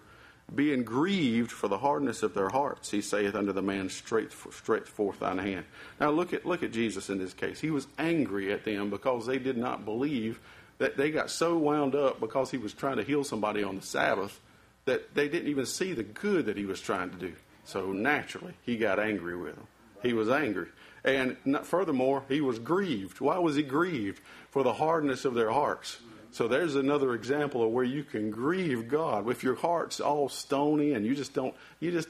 being 0.54 0.85
grieved 0.85 1.50
for 1.50 1.68
the 1.68 1.78
hardness 1.78 2.23
of 2.23 2.35
their 2.35 2.49
hearts, 2.49 2.90
he 2.90 3.00
saith 3.00 3.35
unto 3.35 3.52
the 3.52 3.62
man, 3.62 3.88
Stretch, 3.88 4.32
stretch 4.52 4.87
forth 4.87 5.20
thine 5.20 5.38
hand. 5.38 5.64
Now 6.00 6.11
look 6.11 6.32
at, 6.32 6.47
look 6.47 6.62
at 6.62 6.73
Jesus 6.73 7.11
in 7.11 7.18
this 7.18 7.35
case. 7.35 7.61
He 7.61 7.70
was 7.70 7.88
angry 7.99 8.52
at 8.52 8.64
them 8.64 8.90
because 8.90 9.26
they 9.26 9.38
did 9.38 9.56
not 9.56 9.85
believe 9.85 10.40
that 10.81 10.97
they 10.97 11.11
got 11.11 11.31
so 11.31 11.57
wound 11.59 11.95
up 11.95 12.19
because 12.19 12.51
he 12.51 12.57
was 12.57 12.73
trying 12.73 12.97
to 12.97 13.05
heal 13.05 13.23
somebody 13.23 13.63
on 13.63 13.77
the 13.77 13.83
Sabbath 13.83 14.41
that 14.87 15.15
they 15.15 15.29
didn't 15.29 15.49
even 15.49 15.67
see 15.67 15.93
the 15.93 16.03
good 16.03 16.47
that 16.47 16.57
he 16.57 16.65
was 16.65 16.81
trying 16.81 17.11
to 17.11 17.17
do. 17.17 17.35
So 17.65 17.93
naturally, 17.93 18.55
he 18.63 18.79
got 18.79 18.99
angry 18.99 19.37
with 19.37 19.55
them. 19.55 19.67
He 20.03 20.15
was 20.15 20.31
angry. 20.31 20.69
And 21.05 21.37
furthermore, 21.65 22.25
he 22.29 22.41
was 22.41 22.59
grieved. 22.59 23.21
Why 23.21 23.39
was 23.39 23.57
he 23.57 23.63
grieved? 23.63 24.23
For 24.51 24.63
the 24.63 24.73
hardness 24.73 25.27
of 25.27 25.35
their 25.35 25.51
hearts. 25.51 25.99
So 26.33 26.49
there's 26.49 26.77
another 26.77 27.15
example 27.15 27.63
of 27.63 27.71
where 27.71 27.85
you 27.85 28.03
can 28.03 28.31
grieve 28.31 28.89
God. 28.89 29.29
If 29.29 29.43
your 29.43 29.57
heart's 29.57 30.01
all 30.01 30.31
stony 30.31 30.95
and 30.95 31.05
you 31.05 31.15
just 31.15 31.35
don't 31.35 31.55
you 31.79 31.91
just 31.91 32.09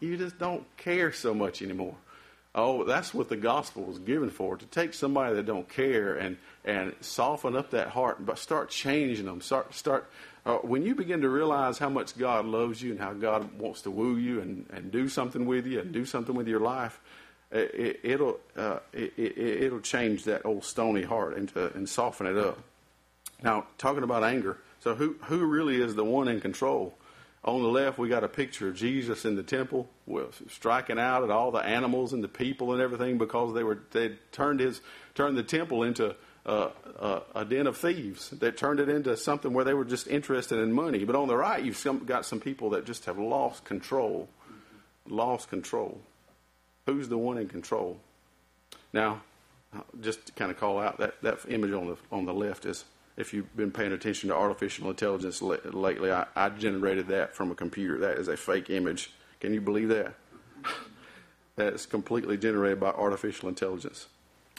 you 0.00 0.18
just 0.18 0.38
don't 0.38 0.64
care 0.76 1.12
so 1.12 1.32
much 1.32 1.62
anymore. 1.62 1.96
Oh, 2.54 2.84
that's 2.84 3.14
what 3.14 3.30
the 3.30 3.36
gospel 3.36 3.84
was 3.84 3.98
given 3.98 4.28
for, 4.28 4.58
to 4.58 4.66
take 4.66 4.92
somebody 4.92 5.36
that 5.36 5.46
don't 5.46 5.68
care 5.68 6.16
and 6.16 6.36
and 6.64 6.94
soften 7.00 7.56
up 7.56 7.70
that 7.70 7.88
heart, 7.88 8.24
but 8.24 8.38
start 8.38 8.70
changing 8.70 9.26
them. 9.26 9.40
Start, 9.40 9.74
start. 9.74 10.10
Uh, 10.44 10.56
when 10.58 10.82
you 10.82 10.94
begin 10.94 11.20
to 11.20 11.28
realize 11.28 11.78
how 11.78 11.88
much 11.88 12.16
God 12.16 12.44
loves 12.44 12.82
you 12.82 12.92
and 12.92 13.00
how 13.00 13.12
God 13.12 13.58
wants 13.58 13.82
to 13.82 13.90
woo 13.90 14.16
you 14.16 14.40
and, 14.40 14.66
and 14.72 14.90
do 14.90 15.08
something 15.08 15.46
with 15.46 15.66
you 15.66 15.80
and 15.80 15.92
do 15.92 16.04
something 16.04 16.34
with 16.34 16.48
your 16.48 16.60
life, 16.60 17.00
it, 17.52 18.18
will 18.18 18.40
uh, 18.56 18.78
it, 18.92 19.12
it, 19.16 19.72
will 19.72 19.80
change 19.80 20.24
that 20.24 20.46
old 20.46 20.64
stony 20.64 21.02
heart 21.02 21.36
into 21.36 21.72
and 21.74 21.88
soften 21.88 22.26
it 22.26 22.36
up. 22.36 22.58
Now, 23.42 23.66
talking 23.76 24.02
about 24.02 24.24
anger, 24.24 24.58
so 24.80 24.94
who 24.94 25.16
who 25.24 25.44
really 25.44 25.80
is 25.80 25.94
the 25.94 26.04
one 26.04 26.28
in 26.28 26.40
control? 26.40 26.94
On 27.44 27.60
the 27.60 27.68
left, 27.68 27.98
we 27.98 28.08
got 28.08 28.22
a 28.22 28.28
picture 28.28 28.68
of 28.68 28.76
Jesus 28.76 29.24
in 29.24 29.34
the 29.34 29.42
temple, 29.42 29.88
striking 30.48 30.98
out 30.98 31.24
at 31.24 31.30
all 31.30 31.50
the 31.50 31.58
animals 31.58 32.12
and 32.12 32.22
the 32.22 32.28
people 32.28 32.72
and 32.72 32.80
everything 32.80 33.18
because 33.18 33.52
they 33.52 33.64
were 33.64 33.80
they 33.90 34.12
turned 34.30 34.60
his 34.60 34.80
turned 35.14 35.36
the 35.36 35.42
temple 35.42 35.82
into 35.82 36.14
uh, 36.44 36.70
uh, 36.98 37.20
a 37.34 37.44
den 37.44 37.66
of 37.66 37.76
thieves 37.76 38.30
that 38.30 38.56
turned 38.56 38.80
it 38.80 38.88
into 38.88 39.16
something 39.16 39.52
where 39.52 39.64
they 39.64 39.74
were 39.74 39.84
just 39.84 40.08
interested 40.08 40.58
in 40.58 40.72
money. 40.72 41.04
But 41.04 41.14
on 41.14 41.28
the 41.28 41.36
right, 41.36 41.62
you've 41.62 41.76
some, 41.76 42.04
got 42.04 42.26
some 42.26 42.40
people 42.40 42.70
that 42.70 42.84
just 42.84 43.04
have 43.04 43.18
lost 43.18 43.64
control. 43.64 44.28
Lost 45.08 45.48
control. 45.48 46.00
Who's 46.86 47.08
the 47.08 47.18
one 47.18 47.38
in 47.38 47.48
control? 47.48 47.98
Now, 48.92 49.22
just 50.00 50.26
to 50.26 50.32
kind 50.32 50.50
of 50.50 50.58
call 50.58 50.78
out 50.78 50.98
that, 50.98 51.20
that 51.22 51.38
image 51.48 51.72
on 51.72 51.86
the 51.86 51.96
on 52.10 52.26
the 52.26 52.34
left 52.34 52.66
is 52.66 52.84
if 53.16 53.32
you've 53.32 53.54
been 53.56 53.70
paying 53.70 53.92
attention 53.92 54.28
to 54.30 54.34
artificial 54.34 54.88
intelligence 54.88 55.42
lately, 55.42 56.10
I, 56.10 56.26
I 56.34 56.48
generated 56.50 57.08
that 57.08 57.34
from 57.34 57.50
a 57.50 57.54
computer. 57.54 57.98
That 57.98 58.18
is 58.18 58.28
a 58.28 58.36
fake 58.36 58.70
image. 58.70 59.10
Can 59.40 59.52
you 59.52 59.60
believe 59.60 59.88
that? 59.88 60.14
That's 61.56 61.86
completely 61.86 62.36
generated 62.36 62.80
by 62.80 62.90
artificial 62.90 63.48
intelligence. 63.48 64.06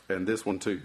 And 0.10 0.28
this 0.28 0.46
one 0.46 0.60
too. 0.60 0.82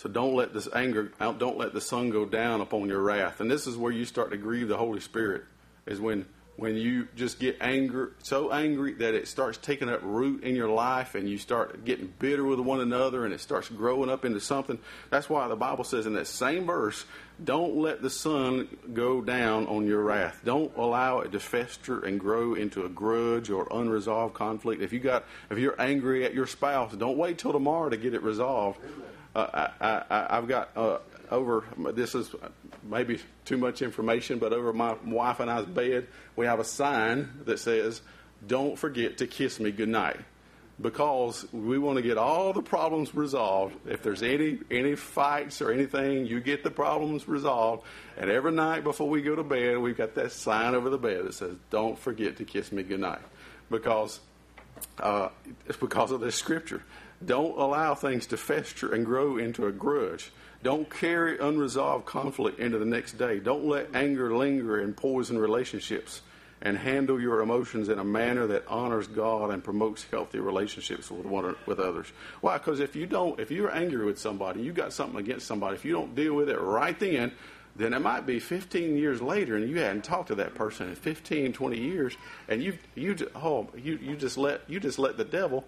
So 0.00 0.08
don't 0.08 0.34
let 0.34 0.54
this 0.54 0.66
anger, 0.74 1.12
don't 1.18 1.58
let 1.58 1.74
the 1.74 1.80
sun 1.80 2.08
go 2.08 2.24
down 2.24 2.62
upon 2.62 2.88
your 2.88 3.02
wrath. 3.02 3.42
And 3.42 3.50
this 3.50 3.66
is 3.66 3.76
where 3.76 3.92
you 3.92 4.06
start 4.06 4.30
to 4.30 4.38
grieve 4.38 4.66
the 4.66 4.78
Holy 4.78 4.98
Spirit, 4.98 5.44
is 5.84 6.00
when 6.00 6.24
when 6.56 6.76
you 6.76 7.08
just 7.16 7.38
get 7.38 7.58
anger, 7.60 8.12
so 8.22 8.50
angry 8.50 8.94
that 8.94 9.14
it 9.14 9.28
starts 9.28 9.58
taking 9.58 9.88
up 9.88 10.00
root 10.02 10.42
in 10.42 10.56
your 10.56 10.68
life 10.68 11.14
and 11.14 11.28
you 11.28 11.36
start 11.38 11.84
getting 11.84 12.12
bitter 12.18 12.44
with 12.44 12.60
one 12.60 12.80
another 12.80 13.24
and 13.24 13.32
it 13.32 13.40
starts 13.40 13.68
growing 13.68 14.10
up 14.10 14.24
into 14.24 14.40
something. 14.40 14.78
That's 15.10 15.28
why 15.28 15.48
the 15.48 15.56
Bible 15.56 15.84
says 15.84 16.06
in 16.06 16.14
that 16.14 16.26
same 16.26 16.66
verse, 16.66 17.04
don't 17.42 17.76
let 17.76 18.02
the 18.02 18.10
sun 18.10 18.68
go 18.92 19.22
down 19.22 19.66
on 19.68 19.86
your 19.86 20.02
wrath. 20.02 20.40
Don't 20.44 20.74
allow 20.76 21.20
it 21.20 21.32
to 21.32 21.40
fester 21.40 22.04
and 22.04 22.20
grow 22.20 22.54
into 22.54 22.84
a 22.84 22.90
grudge 22.90 23.48
or 23.48 23.66
unresolved 23.70 24.34
conflict. 24.34 24.82
If 24.82 24.92
you 24.92 25.00
got 25.00 25.24
if 25.50 25.58
you're 25.58 25.80
angry 25.80 26.24
at 26.24 26.34
your 26.34 26.46
spouse, 26.46 26.94
don't 26.94 27.16
wait 27.16 27.38
till 27.38 27.52
tomorrow 27.52 27.88
to 27.90 27.96
get 27.96 28.12
it 28.12 28.22
resolved. 28.22 28.78
Uh, 29.34 29.68
I, 29.80 29.86
I, 30.10 30.38
I've 30.38 30.48
got 30.48 30.70
uh, 30.76 30.98
over 31.30 31.64
this 31.92 32.14
is 32.14 32.34
maybe 32.82 33.20
too 33.44 33.56
much 33.56 33.82
information, 33.82 34.38
but 34.38 34.52
over 34.52 34.72
my 34.72 34.96
wife 35.04 35.40
and 35.40 35.50
I's 35.50 35.66
bed, 35.66 36.08
we 36.36 36.46
have 36.46 36.58
a 36.58 36.64
sign 36.64 37.28
that 37.44 37.58
says, 37.58 38.02
Don't 38.46 38.78
forget 38.78 39.18
to 39.18 39.26
kiss 39.26 39.60
me 39.60 39.70
goodnight. 39.70 40.20
Because 40.80 41.46
we 41.52 41.78
want 41.78 41.96
to 41.98 42.02
get 42.02 42.16
all 42.16 42.54
the 42.54 42.62
problems 42.62 43.14
resolved. 43.14 43.76
If 43.86 44.02
there's 44.02 44.22
any 44.22 44.60
any 44.70 44.94
fights 44.96 45.60
or 45.60 45.70
anything, 45.70 46.24
you 46.24 46.40
get 46.40 46.64
the 46.64 46.70
problems 46.70 47.28
resolved. 47.28 47.84
And 48.16 48.30
every 48.30 48.52
night 48.52 48.82
before 48.82 49.06
we 49.06 49.20
go 49.20 49.36
to 49.36 49.42
bed, 49.42 49.76
we've 49.76 49.96
got 49.96 50.14
that 50.14 50.32
sign 50.32 50.74
over 50.74 50.88
the 50.88 50.96
bed 50.96 51.26
that 51.26 51.34
says, 51.34 51.54
"Don't 51.68 51.98
forget 51.98 52.38
to 52.38 52.46
kiss 52.46 52.72
me 52.72 52.82
goodnight," 52.82 53.20
because 53.70 54.20
uh, 54.98 55.28
it's 55.66 55.76
because 55.76 56.12
of 56.12 56.20
this 56.20 56.36
scripture. 56.36 56.82
Don't 57.24 57.58
allow 57.58 57.94
things 57.94 58.26
to 58.28 58.36
fester 58.36 58.94
and 58.94 59.04
grow 59.04 59.36
into 59.36 59.66
a 59.66 59.72
grudge. 59.72 60.32
Don't 60.62 60.90
carry 60.90 61.38
unresolved 61.38 62.06
conflict 62.06 62.58
into 62.58 62.78
the 62.78 62.84
next 62.84 63.18
day. 63.18 63.38
Don't 63.40 63.66
let 63.66 63.94
anger 63.94 64.34
linger 64.36 64.80
and 64.80 64.96
poison 64.96 65.38
relationships. 65.38 66.22
And 66.62 66.76
handle 66.76 67.18
your 67.18 67.40
emotions 67.40 67.88
in 67.88 67.98
a 67.98 68.04
manner 68.04 68.46
that 68.48 68.68
honors 68.68 69.06
God 69.06 69.48
and 69.48 69.64
promotes 69.64 70.04
healthy 70.10 70.40
relationships 70.40 71.10
with 71.10 71.24
one 71.24 71.56
with 71.64 71.78
others. 71.78 72.12
Why? 72.42 72.58
Because 72.58 72.80
if 72.80 72.94
you 72.94 73.06
don't, 73.06 73.40
if 73.40 73.50
you're 73.50 73.74
angry 73.74 74.04
with 74.04 74.18
somebody, 74.18 74.60
you 74.60 74.74
got 74.74 74.92
something 74.92 75.18
against 75.18 75.46
somebody. 75.46 75.76
If 75.76 75.86
you 75.86 75.92
don't 75.94 76.14
deal 76.14 76.34
with 76.34 76.50
it 76.50 76.60
right 76.60 76.98
then, 77.00 77.32
then 77.76 77.94
it 77.94 78.00
might 78.00 78.26
be 78.26 78.40
15 78.40 78.96
years 78.96 79.22
later, 79.22 79.56
and 79.56 79.70
you 79.70 79.78
hadn't 79.78 80.04
talked 80.04 80.28
to 80.28 80.34
that 80.34 80.54
person 80.54 80.90
in 80.90 80.94
15, 80.96 81.54
20 81.54 81.78
years, 81.78 82.14
and 82.48 82.62
you 82.62 82.76
you 82.94 83.16
oh 83.34 83.68
you 83.74 83.98
you 84.02 84.16
just 84.16 84.36
let 84.36 84.60
you 84.68 84.80
just 84.80 84.98
let 84.98 85.16
the 85.16 85.24
devil 85.24 85.64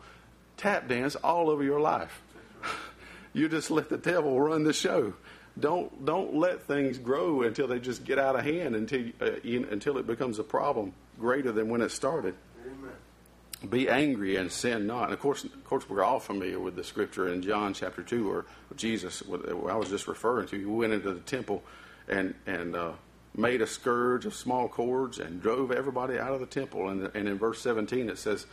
tap 0.62 0.88
dance 0.88 1.16
all 1.16 1.50
over 1.50 1.62
your 1.62 1.80
life. 1.80 2.22
You 3.34 3.48
just 3.48 3.70
let 3.70 3.88
the 3.88 3.96
devil 3.96 4.38
run 4.38 4.62
the 4.64 4.74
show. 4.74 5.14
Don't 5.58 6.04
don't 6.04 6.34
let 6.34 6.66
things 6.66 6.98
grow 6.98 7.40
until 7.42 7.66
they 7.66 7.78
just 7.78 8.04
get 8.04 8.18
out 8.18 8.36
of 8.36 8.44
hand 8.44 8.76
until 8.76 9.08
uh, 9.22 9.30
you, 9.42 9.66
until 9.70 9.96
it 9.96 10.06
becomes 10.06 10.38
a 10.38 10.42
problem 10.42 10.92
greater 11.18 11.50
than 11.50 11.70
when 11.70 11.80
it 11.80 11.90
started. 11.90 12.34
Amen. 12.62 12.92
Be 13.70 13.88
angry 13.88 14.36
and 14.36 14.50
sin 14.50 14.86
not. 14.86 15.04
And 15.04 15.12
of 15.14 15.20
course, 15.20 15.44
of 15.44 15.64
course, 15.64 15.88
we're 15.88 16.04
all 16.04 16.20
familiar 16.20 16.58
with 16.58 16.76
the 16.76 16.84
scripture 16.84 17.32
in 17.32 17.40
John 17.40 17.72
chapter 17.74 18.02
two, 18.02 18.28
where 18.28 18.44
Jesus, 18.76 19.20
where 19.22 19.72
I 19.72 19.76
was 19.76 19.88
just 19.88 20.08
referring 20.08 20.48
to, 20.48 20.58
he 20.58 20.64
went 20.64 20.92
into 20.92 21.14
the 21.14 21.20
temple 21.20 21.62
and 22.08 22.34
and 22.46 22.76
uh, 22.76 22.92
made 23.34 23.62
a 23.62 23.66
scourge 23.66 24.26
of 24.26 24.34
small 24.34 24.68
cords 24.68 25.18
and 25.18 25.40
drove 25.40 25.72
everybody 25.72 26.18
out 26.18 26.32
of 26.32 26.40
the 26.40 26.46
temple. 26.46 26.88
And, 26.88 27.10
and 27.14 27.28
in 27.28 27.38
verse 27.38 27.60
seventeen, 27.60 28.08
it 28.10 28.18
says 28.18 28.46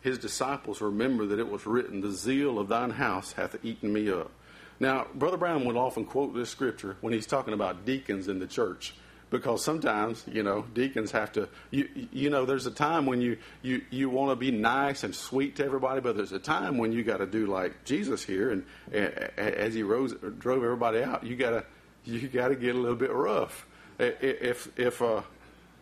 his 0.00 0.18
disciples 0.18 0.80
remember 0.80 1.26
that 1.26 1.38
it 1.38 1.48
was 1.48 1.66
written, 1.66 2.00
The 2.00 2.12
zeal 2.12 2.58
of 2.58 2.68
thine 2.68 2.90
house 2.90 3.32
hath 3.32 3.56
eaten 3.64 3.92
me 3.92 4.10
up. 4.10 4.30
Now, 4.78 5.06
Brother 5.14 5.36
Branham 5.36 5.64
would 5.64 5.76
often 5.76 6.04
quote 6.04 6.34
this 6.34 6.50
scripture 6.50 6.96
when 7.00 7.12
he's 7.12 7.26
talking 7.26 7.54
about 7.54 7.84
deacons 7.84 8.28
in 8.28 8.38
the 8.38 8.46
church. 8.46 8.94
Because 9.28 9.64
sometimes, 9.64 10.24
you 10.30 10.44
know, 10.44 10.64
deacons 10.72 11.10
have 11.10 11.32
to, 11.32 11.48
you, 11.72 11.88
you 12.12 12.30
know, 12.30 12.44
there's 12.44 12.66
a 12.66 12.70
time 12.70 13.06
when 13.06 13.20
you, 13.20 13.38
you, 13.60 13.82
you 13.90 14.08
want 14.08 14.30
to 14.30 14.36
be 14.36 14.52
nice 14.52 15.02
and 15.02 15.12
sweet 15.12 15.56
to 15.56 15.64
everybody, 15.64 16.00
but 16.00 16.16
there's 16.16 16.30
a 16.30 16.38
time 16.38 16.78
when 16.78 16.92
you 16.92 17.02
got 17.02 17.16
to 17.16 17.26
do 17.26 17.46
like 17.46 17.84
Jesus 17.84 18.22
here, 18.22 18.52
and, 18.52 18.64
and 18.92 19.12
as 19.36 19.74
he 19.74 19.82
rose, 19.82 20.14
drove 20.38 20.62
everybody 20.62 21.02
out, 21.02 21.24
you 21.24 21.34
got 21.34 21.50
to, 21.50 21.64
you 22.04 22.28
got 22.28 22.48
to 22.48 22.54
get 22.54 22.76
a 22.76 22.78
little 22.78 22.96
bit 22.96 23.10
rough. 23.10 23.66
If 23.98 24.68
if 24.78 25.02
uh, 25.02 25.22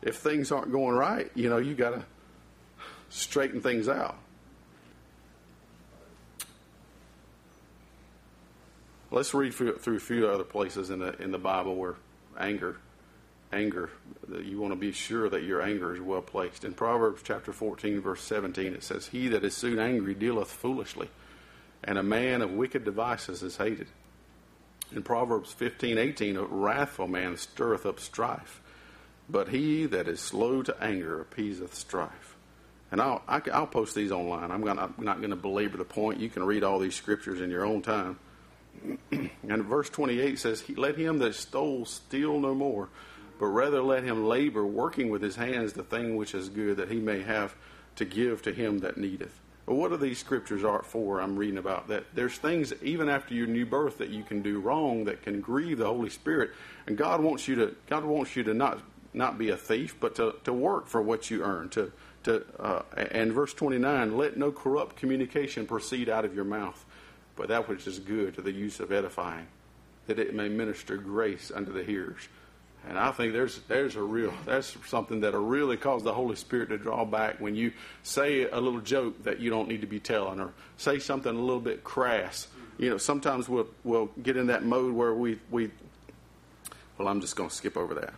if 0.01 0.17
things 0.17 0.51
aren't 0.53 0.73
going 0.73 0.95
right, 0.97 1.31
you 1.35 1.51
know, 1.51 1.59
you 1.59 1.75
got 1.75 1.91
to 1.91 2.05
straighten 3.15 3.61
things 3.61 3.89
out. 3.89 4.17
Let's 9.11 9.33
read 9.33 9.55
through 9.55 9.97
a 9.97 10.01
few 10.01 10.27
other 10.27 10.43
places 10.43 10.91
in 10.91 10.99
the 10.99 11.17
in 11.23 11.31
the 11.31 11.39
Bible 11.39 11.77
where 11.77 11.95
anger, 12.37 12.79
anger, 13.53 13.91
you 14.43 14.59
want 14.59 14.73
to 14.73 14.79
be 14.79 14.91
sure 14.91 15.29
that 15.29 15.45
your 15.45 15.63
anger 15.63 15.95
is 15.95 16.01
well 16.01 16.23
placed. 16.23 16.65
In 16.65 16.75
Proverbs 16.75 17.23
chapter 17.23 17.53
14, 17.53 18.01
verse 18.01 18.23
17, 18.23 18.75
it 18.75 18.83
says, 18.83 19.07
"He 19.07 19.29
that 19.29 19.45
is 19.45 19.55
soon 19.55 19.79
angry 19.79 20.15
dealeth 20.15 20.51
foolishly, 20.51 21.11
and 21.85 21.97
a 21.97 22.03
man 22.03 22.43
of 22.43 22.51
wicked 22.51 22.85
devices 22.85 23.45
is 23.45 23.59
hated." 23.59 23.87
In 24.91 25.05
Proverbs 25.05 25.53
15, 25.53 25.97
18, 25.97 26.37
a 26.37 26.43
wrathful 26.43 27.07
man 27.07 27.37
stirreth 27.37 27.87
up 27.87 28.01
strife, 28.01 28.61
but 29.29 29.51
he 29.51 29.87
that 29.87 30.09
is 30.09 30.21
slow 30.21 30.63
to 30.63 30.77
anger 30.83 31.21
appeaseth 31.21 31.75
strife. 31.75 32.34
And 32.95 33.03
I'll, 33.03 33.23
I, 33.27 33.41
will 33.59 33.67
post 33.67 33.97
these 33.97 34.13
online. 34.13 34.53
I'm, 34.53 34.63
gonna, 34.63 34.83
I'm 34.83 35.05
not 35.05 35.19
going 35.19 35.31
to 35.31 35.37
belabor 35.37 35.77
the 35.79 35.85
point. 35.85 36.21
You 36.21 36.29
can 36.29 36.45
read 36.45 36.63
all 36.63 36.79
these 36.79 36.95
scriptures 36.95 37.41
in 37.41 37.51
your 37.51 37.67
own 37.67 37.83
time. 37.83 38.21
and 39.11 39.65
verse 39.65 39.91
28 39.91 40.39
says, 40.39 40.63
Let 40.77 40.97
him 40.97 41.19
that 41.19 41.35
stole 41.35 41.87
steal 41.87 42.39
no 42.39 42.55
more, 42.55 42.91
but 43.41 43.47
rather 43.47 43.83
let 43.83 44.05
him 44.05 44.27
labor, 44.27 44.65
working 44.65 45.11
with 45.11 45.23
his 45.23 45.35
hands 45.35 45.73
the 45.73 45.83
thing 45.83 46.15
which 46.15 46.37
is 46.37 46.49
good, 46.49 46.77
that 46.77 46.89
he 46.89 47.01
may 47.01 47.23
have 47.23 47.57
to 47.97 48.05
give 48.05 48.43
to 48.43 48.53
him 48.53 48.79
that 48.79 48.97
needeth. 48.97 49.41
Well, 49.67 49.77
what 49.77 49.91
are 49.91 49.97
these 49.97 50.21
scriptures 50.21 50.63
are 50.63 50.85
for? 50.85 51.21
I'm 51.21 51.37
reading 51.37 51.59
about 51.59 51.89
that. 51.89 52.05
There's 52.15 52.39
things 52.39 52.73
even 52.81 53.09
after 53.09 53.35
your 53.35 53.49
new 53.49 53.67
birth 53.67 53.99
that 53.99 54.11
you 54.11 54.23
can 54.23 54.41
do 54.41 54.61
wrong 54.61 55.07
that 55.07 55.21
can 55.21 55.41
grieve 55.41 55.79
the 55.79 55.87
Holy 55.87 56.11
Spirit, 56.11 56.53
and 56.87 56.97
God 56.97 57.21
wants 57.21 57.49
you 57.49 57.57
to 57.57 57.75
God 57.89 58.05
wants 58.05 58.37
you 58.37 58.45
to 58.45 58.55
not 58.55 58.81
not 59.13 59.37
be 59.37 59.51
a 59.51 59.57
thief, 59.57 59.97
but 59.99 60.15
to, 60.17 60.37
to 60.45 60.53
work 60.53 60.87
for 60.87 61.03
what 61.03 61.29
you 61.29 61.43
earn. 61.43 61.71
To 61.71 61.91
to 62.25 62.45
uh, 62.59 62.83
and 62.97 63.33
verse 63.33 63.55
29, 63.55 64.17
let 64.17 64.37
no 64.37 64.51
corrupt 64.51 64.97
communication 64.97 65.67
proceed 65.67 66.09
out 66.09 66.25
of 66.25 66.35
your 66.35 66.45
mouth, 66.45 66.85
but 67.37 67.49
that 67.49 67.69
which 67.69 67.87
is 67.87 67.99
good 67.99 68.35
to 68.35 68.43
the 68.43 68.53
use 68.53 68.81
of 68.81 68.93
edifying, 68.93 69.47
that 70.07 70.19
it 70.19 70.35
may 70.35 70.49
minister 70.49 70.97
grace 70.97 71.53
unto 71.55 71.73
the 71.73 71.85
hearers. 71.85 72.29
And 72.87 72.99
I 72.99 73.13
think 73.13 73.33
there's 73.33 73.61
there's 73.61 73.97
a 73.97 74.03
real 74.03 74.33
that's 74.45 74.77
something 74.87 75.21
that'll 75.21 75.45
really 75.45 75.77
cause 75.77 76.03
the 76.03 76.13
Holy 76.13 76.37
Spirit 76.37 76.69
to 76.69 76.77
draw 76.77 77.05
back 77.05 77.41
when 77.41 77.55
you 77.55 77.73
say 78.03 78.43
a 78.43 78.61
little 78.61 78.81
joke 78.81 79.23
that 79.25 79.41
you 79.41 79.49
don't 79.49 79.69
need 79.69 79.81
to 79.81 79.87
be 79.87 80.01
telling, 80.01 80.39
or 80.39 80.53
say 80.77 80.99
something 80.99 81.35
a 81.35 81.41
little 81.41 81.61
bit 81.61 81.83
crass. 81.83 82.49
You 82.77 82.91
know, 82.91 82.99
sometimes 82.99 83.49
we'll 83.49 83.69
we'll 83.85 84.11
get 84.23 84.37
in 84.37 84.49
that 84.49 84.65
mode 84.65 84.95
where 84.95 85.15
we 85.15 85.39
we. 85.51 85.71
Well, 86.99 87.09
I'm 87.09 87.21
just 87.21 87.37
going 87.37 87.49
to 87.49 87.55
skip 87.55 87.77
over 87.77 87.95
that. 87.95 88.15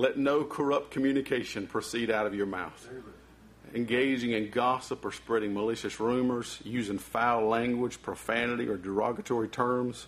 Let 0.00 0.16
no 0.16 0.44
corrupt 0.44 0.92
communication 0.92 1.66
proceed 1.66 2.10
out 2.10 2.26
of 2.26 2.34
your 2.34 2.46
mouth. 2.46 2.88
Engaging 3.74 4.30
in 4.30 4.48
gossip 4.48 5.04
or 5.04 5.12
spreading 5.12 5.52
malicious 5.52 6.00
rumors, 6.00 6.58
using 6.64 6.96
foul 6.96 7.48
language, 7.48 8.00
profanity, 8.00 8.66
or 8.66 8.78
derogatory 8.78 9.48
terms 9.48 10.06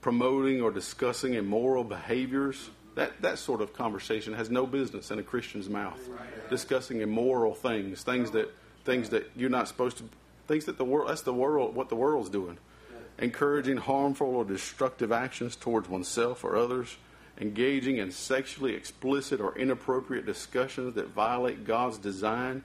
promoting 0.00 0.60
or 0.62 0.72
discussing 0.72 1.34
immoral 1.34 1.84
behaviors. 1.84 2.70
That, 2.96 3.22
that 3.22 3.38
sort 3.38 3.60
of 3.60 3.72
conversation 3.72 4.34
has 4.34 4.50
no 4.50 4.66
business 4.66 5.12
in 5.12 5.20
a 5.20 5.22
Christian's 5.22 5.68
mouth. 5.68 6.00
Discussing 6.48 7.00
immoral 7.00 7.54
things, 7.54 8.02
things 8.02 8.32
that 8.32 8.52
things 8.84 9.10
that 9.10 9.30
you're 9.36 9.48
not 9.48 9.68
supposed 9.68 9.98
to, 9.98 10.04
things 10.48 10.64
that 10.64 10.76
the 10.76 10.84
world 10.84 11.08
that's 11.08 11.22
the 11.22 11.32
world 11.32 11.76
what 11.76 11.88
the 11.88 11.94
world's 11.94 12.30
doing. 12.30 12.58
Encouraging 13.18 13.76
harmful 13.76 14.34
or 14.34 14.44
destructive 14.44 15.12
actions 15.12 15.54
towards 15.54 15.88
oneself 15.88 16.42
or 16.42 16.56
others. 16.56 16.96
Engaging 17.40 17.98
in 17.98 18.10
sexually 18.10 18.74
explicit 18.74 19.40
or 19.40 19.56
inappropriate 19.56 20.26
discussions 20.26 20.94
that 20.94 21.08
violate 21.08 21.64
God's 21.64 21.98
design 21.98 22.62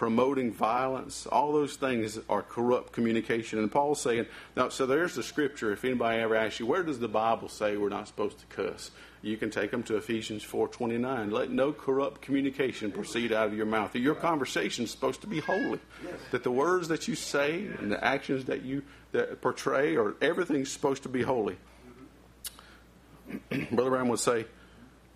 promoting 0.00 0.50
violence, 0.50 1.26
all 1.26 1.52
those 1.52 1.76
things 1.76 2.18
are 2.30 2.40
corrupt 2.40 2.90
communication. 2.90 3.58
And 3.58 3.70
Paul's 3.70 4.00
saying, 4.00 4.24
now, 4.56 4.70
so 4.70 4.86
there's 4.86 5.14
the 5.14 5.22
scripture. 5.22 5.74
If 5.74 5.84
anybody 5.84 6.20
ever 6.20 6.36
asks 6.36 6.58
you, 6.58 6.64
where 6.64 6.82
does 6.82 6.98
the 6.98 7.06
Bible 7.06 7.50
say 7.50 7.76
we're 7.76 7.90
not 7.90 8.08
supposed 8.08 8.38
to 8.38 8.46
cuss? 8.46 8.92
You 9.20 9.36
can 9.36 9.50
take 9.50 9.70
them 9.70 9.82
to 9.82 9.98
Ephesians 9.98 10.42
4.29. 10.42 11.30
Let 11.30 11.50
no 11.50 11.74
corrupt 11.74 12.22
communication 12.22 12.90
proceed 12.90 13.30
out 13.30 13.48
of 13.48 13.54
your 13.54 13.66
mouth. 13.66 13.94
Your 13.94 14.14
conversation 14.14 14.84
is 14.86 14.90
supposed 14.90 15.20
to 15.20 15.26
be 15.26 15.40
holy. 15.40 15.80
That 16.30 16.44
the 16.44 16.50
words 16.50 16.88
that 16.88 17.06
you 17.06 17.14
say 17.14 17.66
and 17.78 17.92
the 17.92 18.02
actions 18.02 18.46
that 18.46 18.62
you 18.62 18.82
that 19.12 19.42
portray 19.42 19.96
or 19.96 20.14
everything's 20.22 20.72
supposed 20.72 21.02
to 21.02 21.10
be 21.10 21.20
holy. 21.20 21.58
Brother 23.72 23.90
Branham 23.90 24.08
would 24.08 24.20
say, 24.20 24.46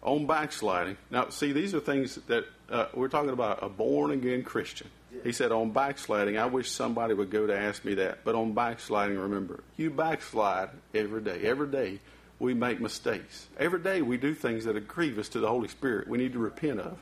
on 0.03 0.27
backsliding. 0.27 0.97
Now, 1.11 1.31
see, 1.31 1.53
these 1.53 1.75
are 1.75 1.81
things 1.81 2.17
that 2.27 2.45
uh, 2.71 2.87
we're 2.95 3.09
talking 3.09 3.31
about 3.31 3.63
a 3.63 3.69
born 3.69 4.11
again 4.11 4.43
Christian. 4.43 4.89
He 5.23 5.33
said, 5.33 5.53
on 5.53 5.71
backsliding, 5.71 6.37
I 6.37 6.47
wish 6.47 6.71
somebody 6.71 7.15
would 7.15 7.31
go 7.31 7.47
to 7.47 7.57
ask 7.57 7.85
me 7.85 7.95
that. 7.95 8.25
But 8.25 8.35
on 8.35 8.53
backsliding, 8.53 9.17
remember, 9.19 9.63
you 9.77 9.91
backslide 9.91 10.71
every 10.95 11.23
day. 11.23 11.43
Every 11.45 11.69
day 11.69 12.01
we 12.39 12.53
make 12.53 12.81
mistakes. 12.81 13.47
Every 13.59 13.81
day 13.81 14.03
we 14.03 14.17
do 14.17 14.35
things 14.35 14.65
that 14.65 14.77
are 14.77 14.81
grievous 14.81 15.29
to 15.31 15.41
the 15.41 15.49
Holy 15.49 15.69
Spirit 15.69 16.09
we 16.09 16.19
need 16.19 16.33
to 16.33 16.39
repent 16.39 16.81
of. 16.81 16.99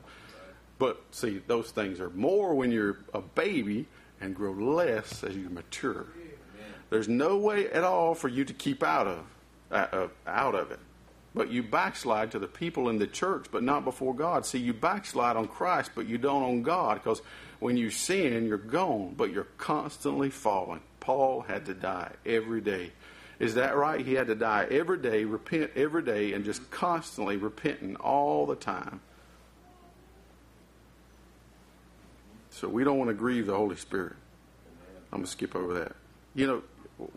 But 0.78 1.00
see, 1.10 1.40
those 1.46 1.70
things 1.70 2.00
are 2.00 2.10
more 2.10 2.54
when 2.54 2.70
you're 2.70 2.98
a 3.14 3.20
baby 3.20 3.86
and 4.20 4.34
grow 4.34 4.52
less 4.52 5.24
as 5.24 5.36
you 5.36 5.48
mature. 5.48 6.06
There's 6.90 7.08
no 7.08 7.38
way 7.38 7.70
at 7.70 7.84
all 7.84 8.14
for 8.14 8.28
you 8.28 8.44
to 8.44 8.52
keep 8.52 8.82
out 8.82 9.06
of 9.06 9.24
uh, 9.70 10.08
out 10.26 10.54
of 10.54 10.70
it. 10.70 10.78
But 11.34 11.50
you 11.50 11.62
backslide 11.62 12.32
to 12.32 12.38
the 12.38 12.46
people 12.46 12.88
in 12.90 12.98
the 12.98 13.06
church, 13.06 13.46
but 13.50 13.62
not 13.62 13.84
before 13.84 14.14
God. 14.14 14.44
See, 14.44 14.58
you 14.58 14.74
backslide 14.74 15.36
on 15.36 15.48
Christ, 15.48 15.92
but 15.94 16.06
you 16.06 16.18
don't 16.18 16.42
on 16.42 16.62
God, 16.62 17.02
because 17.02 17.22
when 17.58 17.76
you 17.76 17.90
sin, 17.90 18.46
you're 18.46 18.58
gone, 18.58 19.14
but 19.16 19.32
you're 19.32 19.48
constantly 19.56 20.28
falling. 20.28 20.82
Paul 21.00 21.40
had 21.40 21.66
to 21.66 21.74
die 21.74 22.12
every 22.26 22.60
day. 22.60 22.92
Is 23.38 23.54
that 23.54 23.76
right? 23.76 24.04
He 24.04 24.12
had 24.12 24.26
to 24.26 24.34
die 24.34 24.66
every 24.70 24.98
day, 24.98 25.24
repent 25.24 25.72
every 25.74 26.02
day, 26.02 26.32
and 26.32 26.44
just 26.44 26.70
constantly 26.70 27.36
repenting 27.38 27.96
all 27.96 28.46
the 28.46 28.54
time. 28.54 29.00
So 32.50 32.68
we 32.68 32.84
don't 32.84 32.98
want 32.98 33.08
to 33.08 33.14
grieve 33.14 33.46
the 33.46 33.56
Holy 33.56 33.76
Spirit. 33.76 34.14
I'm 35.10 35.20
going 35.20 35.24
to 35.24 35.30
skip 35.30 35.56
over 35.56 35.74
that. 35.74 35.96
You 36.34 36.46
know, 36.46 36.62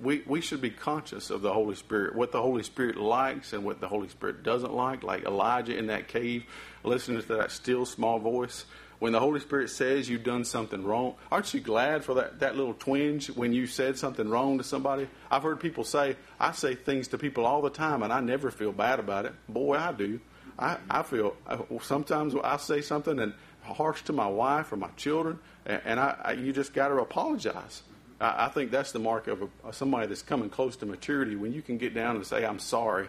we, 0.02 0.24
we 0.26 0.42
should 0.42 0.62
be 0.62 0.70
conscious 0.70 1.30
of 1.30 1.42
the 1.42 1.54
Holy 1.54 1.76
Spirit, 1.76 2.16
what 2.16 2.32
the 2.32 2.42
Holy 2.42 2.64
Spirit 2.64 2.98
likes 2.98 3.54
and 3.54 3.64
what 3.64 3.82
the 3.82 3.88
Holy 3.88 4.08
Spirit 4.10 4.44
doesn't 4.44 4.74
like. 4.74 5.04
Like 5.04 5.26
Elijah 5.26 5.78
in 5.78 5.88
that 5.88 6.08
cave, 6.08 6.46
listening 6.84 7.22
to 7.22 7.36
that 7.36 7.52
still 7.52 7.86
small 7.86 8.20
voice. 8.20 8.66
When 9.00 9.12
the 9.12 9.20
Holy 9.20 9.42
Spirit 9.42 9.70
says 9.70 10.10
you've 10.10 10.24
done 10.24 10.46
something 10.46 10.84
wrong, 10.84 11.16
aren't 11.30 11.54
you 11.54 11.60
glad 11.60 12.06
for 12.06 12.16
that, 12.16 12.40
that 12.40 12.56
little 12.56 12.74
twinge 12.74 13.28
when 13.28 13.52
you 13.52 13.68
said 13.68 13.98
something 13.98 14.30
wrong 14.30 14.58
to 14.58 14.64
somebody? 14.64 15.10
I've 15.30 15.44
heard 15.44 15.60
people 15.60 15.84
say, 15.84 16.16
I 16.40 16.54
say 16.54 16.76
things 16.76 17.10
to 17.10 17.18
people 17.18 17.46
all 17.46 17.62
the 17.62 17.70
time 17.70 18.04
and 18.04 18.14
I 18.14 18.22
never 18.22 18.50
feel 18.52 18.72
bad 18.72 19.00
about 19.00 19.26
it. 19.26 19.34
Boy, 19.50 19.78
I 19.78 19.92
do. 19.92 20.22
I, 20.58 20.78
I 20.90 21.04
feel, 21.04 21.36
uh, 21.46 21.58
sometimes 21.82 22.34
I 22.42 22.56
say 22.58 22.82
something 22.82 23.20
and 23.20 23.34
harsh 23.62 24.04
to 24.04 24.14
my 24.14 24.28
wife 24.28 24.72
or 24.72 24.78
my 24.78 24.90
children, 24.96 25.40
and, 25.66 25.82
and 25.86 26.00
I, 26.00 26.16
I, 26.24 26.32
you 26.34 26.54
just 26.54 26.74
got 26.74 26.90
to 26.90 26.96
apologize. 26.96 27.84
I, 28.20 28.46
I 28.46 28.50
think 28.50 28.72
that's 28.72 28.92
the 28.92 29.00
mark 29.00 29.28
of 29.28 29.50
a, 29.66 29.74
somebody 29.74 30.08
that's 30.08 30.22
coming 30.22 30.50
close 30.50 30.76
to 30.78 30.86
maturity 30.86 31.36
when 31.36 31.54
you 31.54 31.62
can 31.62 31.78
get 31.78 31.94
down 31.94 32.16
and 32.16 32.26
say, 32.26 32.46
I'm 32.46 32.60
sorry. 32.60 33.08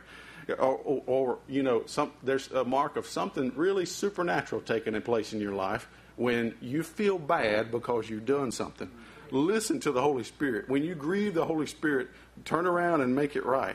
Or, 0.49 0.55
or, 0.57 1.03
or, 1.07 1.39
you 1.49 1.63
know, 1.63 1.83
some, 1.87 2.13
there's 2.23 2.51
a 2.53 2.65
mark 2.65 2.97
of 2.97 3.07
something 3.07 3.53
really 3.57 3.85
supernatural 3.85 4.61
taking 4.61 5.01
place 5.03 5.33
in 5.33 5.41
your 5.41 5.55
life 5.55 5.89
when 6.17 6.55
you 6.61 6.83
feel 6.83 7.19
bad 7.19 7.71
because 7.71 8.09
you've 8.09 8.27
done 8.27 8.53
something. 8.53 8.91
Listen 9.33 9.81
to 9.81 9.91
the 9.91 10.01
Holy 10.01 10.23
Spirit. 10.23 10.69
When 10.69 10.85
you 10.85 10.95
grieve 10.95 11.35
the 11.35 11.45
Holy 11.45 11.67
Spirit, 11.67 12.09
turn 12.45 12.67
around 12.67 13.01
and 13.01 13.15
make 13.15 13.35
it 13.35 13.45
right. 13.45 13.75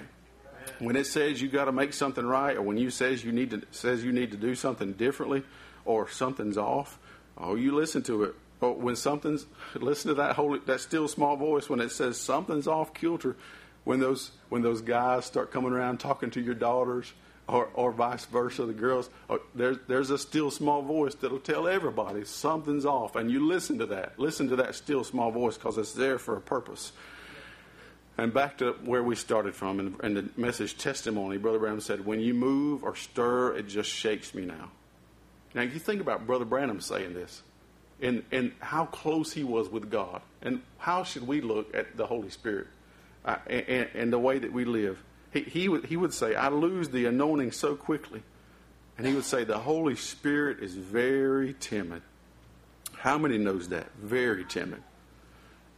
When 0.79 0.95
it 0.95 1.05
says 1.05 1.41
you 1.41 1.49
got 1.49 1.65
to 1.65 1.71
make 1.71 1.93
something 1.93 2.25
right, 2.25 2.55
or 2.55 2.61
when 2.61 2.77
you 2.77 2.89
says 2.89 3.23
you 3.23 3.31
need 3.31 3.49
to 3.51 3.61
says 3.71 4.03
you 4.03 4.11
need 4.11 4.31
to 4.31 4.37
do 4.37 4.55
something 4.55 4.93
differently, 4.93 5.43
or 5.85 6.07
something's 6.07 6.57
off, 6.57 6.99
oh, 7.37 7.55
you 7.55 7.75
listen 7.75 8.01
to 8.03 8.23
it. 8.23 8.35
But 8.61 8.77
when 8.79 8.95
something's 8.95 9.47
listen 9.73 10.09
to 10.09 10.13
that 10.15 10.35
holy 10.35 10.59
that 10.67 10.79
still 10.79 11.07
small 11.07 11.35
voice 11.35 11.67
when 11.67 11.81
it 11.81 11.91
says 11.91 12.17
something's 12.17 12.67
off 12.67 12.93
kilter, 12.93 13.35
when 13.83 13.99
those 13.99 14.31
when 14.49 14.61
those 14.61 14.81
guys 14.81 15.25
start 15.25 15.51
coming 15.51 15.73
around 15.73 15.99
talking 15.99 16.29
to 16.29 16.39
your 16.39 16.53
daughters 16.53 17.11
or, 17.49 17.69
or 17.73 17.91
vice 17.91 18.25
versa, 18.25 18.65
the 18.65 18.71
girls, 18.71 19.09
uh, 19.29 19.33
oh, 19.33 19.41
there's 19.55 19.77
there's 19.87 20.11
a 20.11 20.17
still 20.17 20.51
small 20.51 20.83
voice 20.83 21.15
that'll 21.15 21.39
tell 21.39 21.67
everybody 21.67 22.23
something's 22.23 22.85
off, 22.85 23.15
and 23.15 23.31
you 23.31 23.45
listen 23.45 23.79
to 23.79 23.87
that. 23.87 24.17
Listen 24.19 24.47
to 24.49 24.55
that 24.57 24.75
still 24.75 25.03
small 25.03 25.31
voice 25.31 25.57
because 25.57 25.79
it's 25.79 25.93
there 25.93 26.19
for 26.19 26.37
a 26.37 26.41
purpose. 26.41 26.91
And 28.19 28.31
back 28.31 28.59
to 28.59 28.73
where 28.85 29.01
we 29.01 29.15
started 29.15 29.55
from 29.55 29.79
in, 29.79 29.95
in 30.03 30.13
the 30.13 30.29
message 30.37 30.77
testimony, 30.77 31.37
Brother 31.37 31.57
Branham 31.57 31.81
said, 31.81 32.05
"When 32.05 32.19
you 32.19 32.35
move 32.35 32.83
or 32.83 32.95
stir, 32.95 33.55
it 33.57 33.67
just 33.67 33.89
shakes 33.89 34.35
me 34.35 34.45
now." 34.45 34.69
Now 35.55 35.63
you 35.63 35.79
think 35.79 35.99
about 35.99 36.27
Brother 36.27 36.45
Branham 36.45 36.79
saying 36.79 37.15
this 37.15 37.41
and, 38.01 38.23
and 38.31 38.51
how 38.59 38.85
close 38.85 39.31
he 39.31 39.43
was 39.43 39.69
with 39.69 39.89
God. 39.89 40.21
And 40.41 40.61
how 40.77 41.03
should 41.03 41.27
we 41.27 41.41
look 41.41 41.75
at 41.75 41.97
the 41.97 42.05
Holy 42.05 42.29
Spirit 42.29 42.67
uh, 43.23 43.37
and, 43.47 43.87
and, 43.93 44.13
the 44.13 44.19
way 44.19 44.39
that 44.39 44.51
we 44.51 44.65
live? 44.65 45.01
He, 45.31 45.41
he, 45.41 45.69
would, 45.69 45.85
he 45.85 45.97
would 45.97 46.13
say, 46.13 46.35
I 46.35 46.49
lose 46.49 46.89
the 46.89 47.05
anointing 47.05 47.51
so 47.51 47.75
quickly. 47.75 48.23
And 48.97 49.07
he 49.07 49.13
would 49.13 49.25
say, 49.25 49.43
the 49.43 49.59
Holy 49.59 49.95
Spirit 49.95 50.59
is 50.61 50.75
very 50.75 51.55
timid. 51.59 52.01
How 52.97 53.17
many 53.17 53.37
knows 53.37 53.69
that? 53.69 53.87
Very 53.95 54.45
timid. 54.45 54.83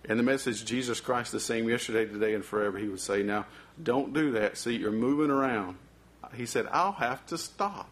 And 0.05 0.19
the 0.19 0.23
message, 0.23 0.65
Jesus 0.65 0.99
Christ 0.99 1.31
the 1.31 1.39
same 1.39 1.69
yesterday, 1.69 2.05
today, 2.05 2.33
and 2.33 2.43
forever, 2.43 2.77
he 2.77 2.87
would 2.87 2.99
say, 2.99 3.23
now, 3.23 3.45
don't 3.81 4.13
do 4.13 4.31
that. 4.31 4.57
See, 4.57 4.75
you're 4.75 4.91
moving 4.91 5.31
around. 5.31 5.77
He 6.35 6.45
said, 6.45 6.67
I'll 6.71 6.93
have 6.93 7.25
to 7.27 7.37
stop. 7.37 7.89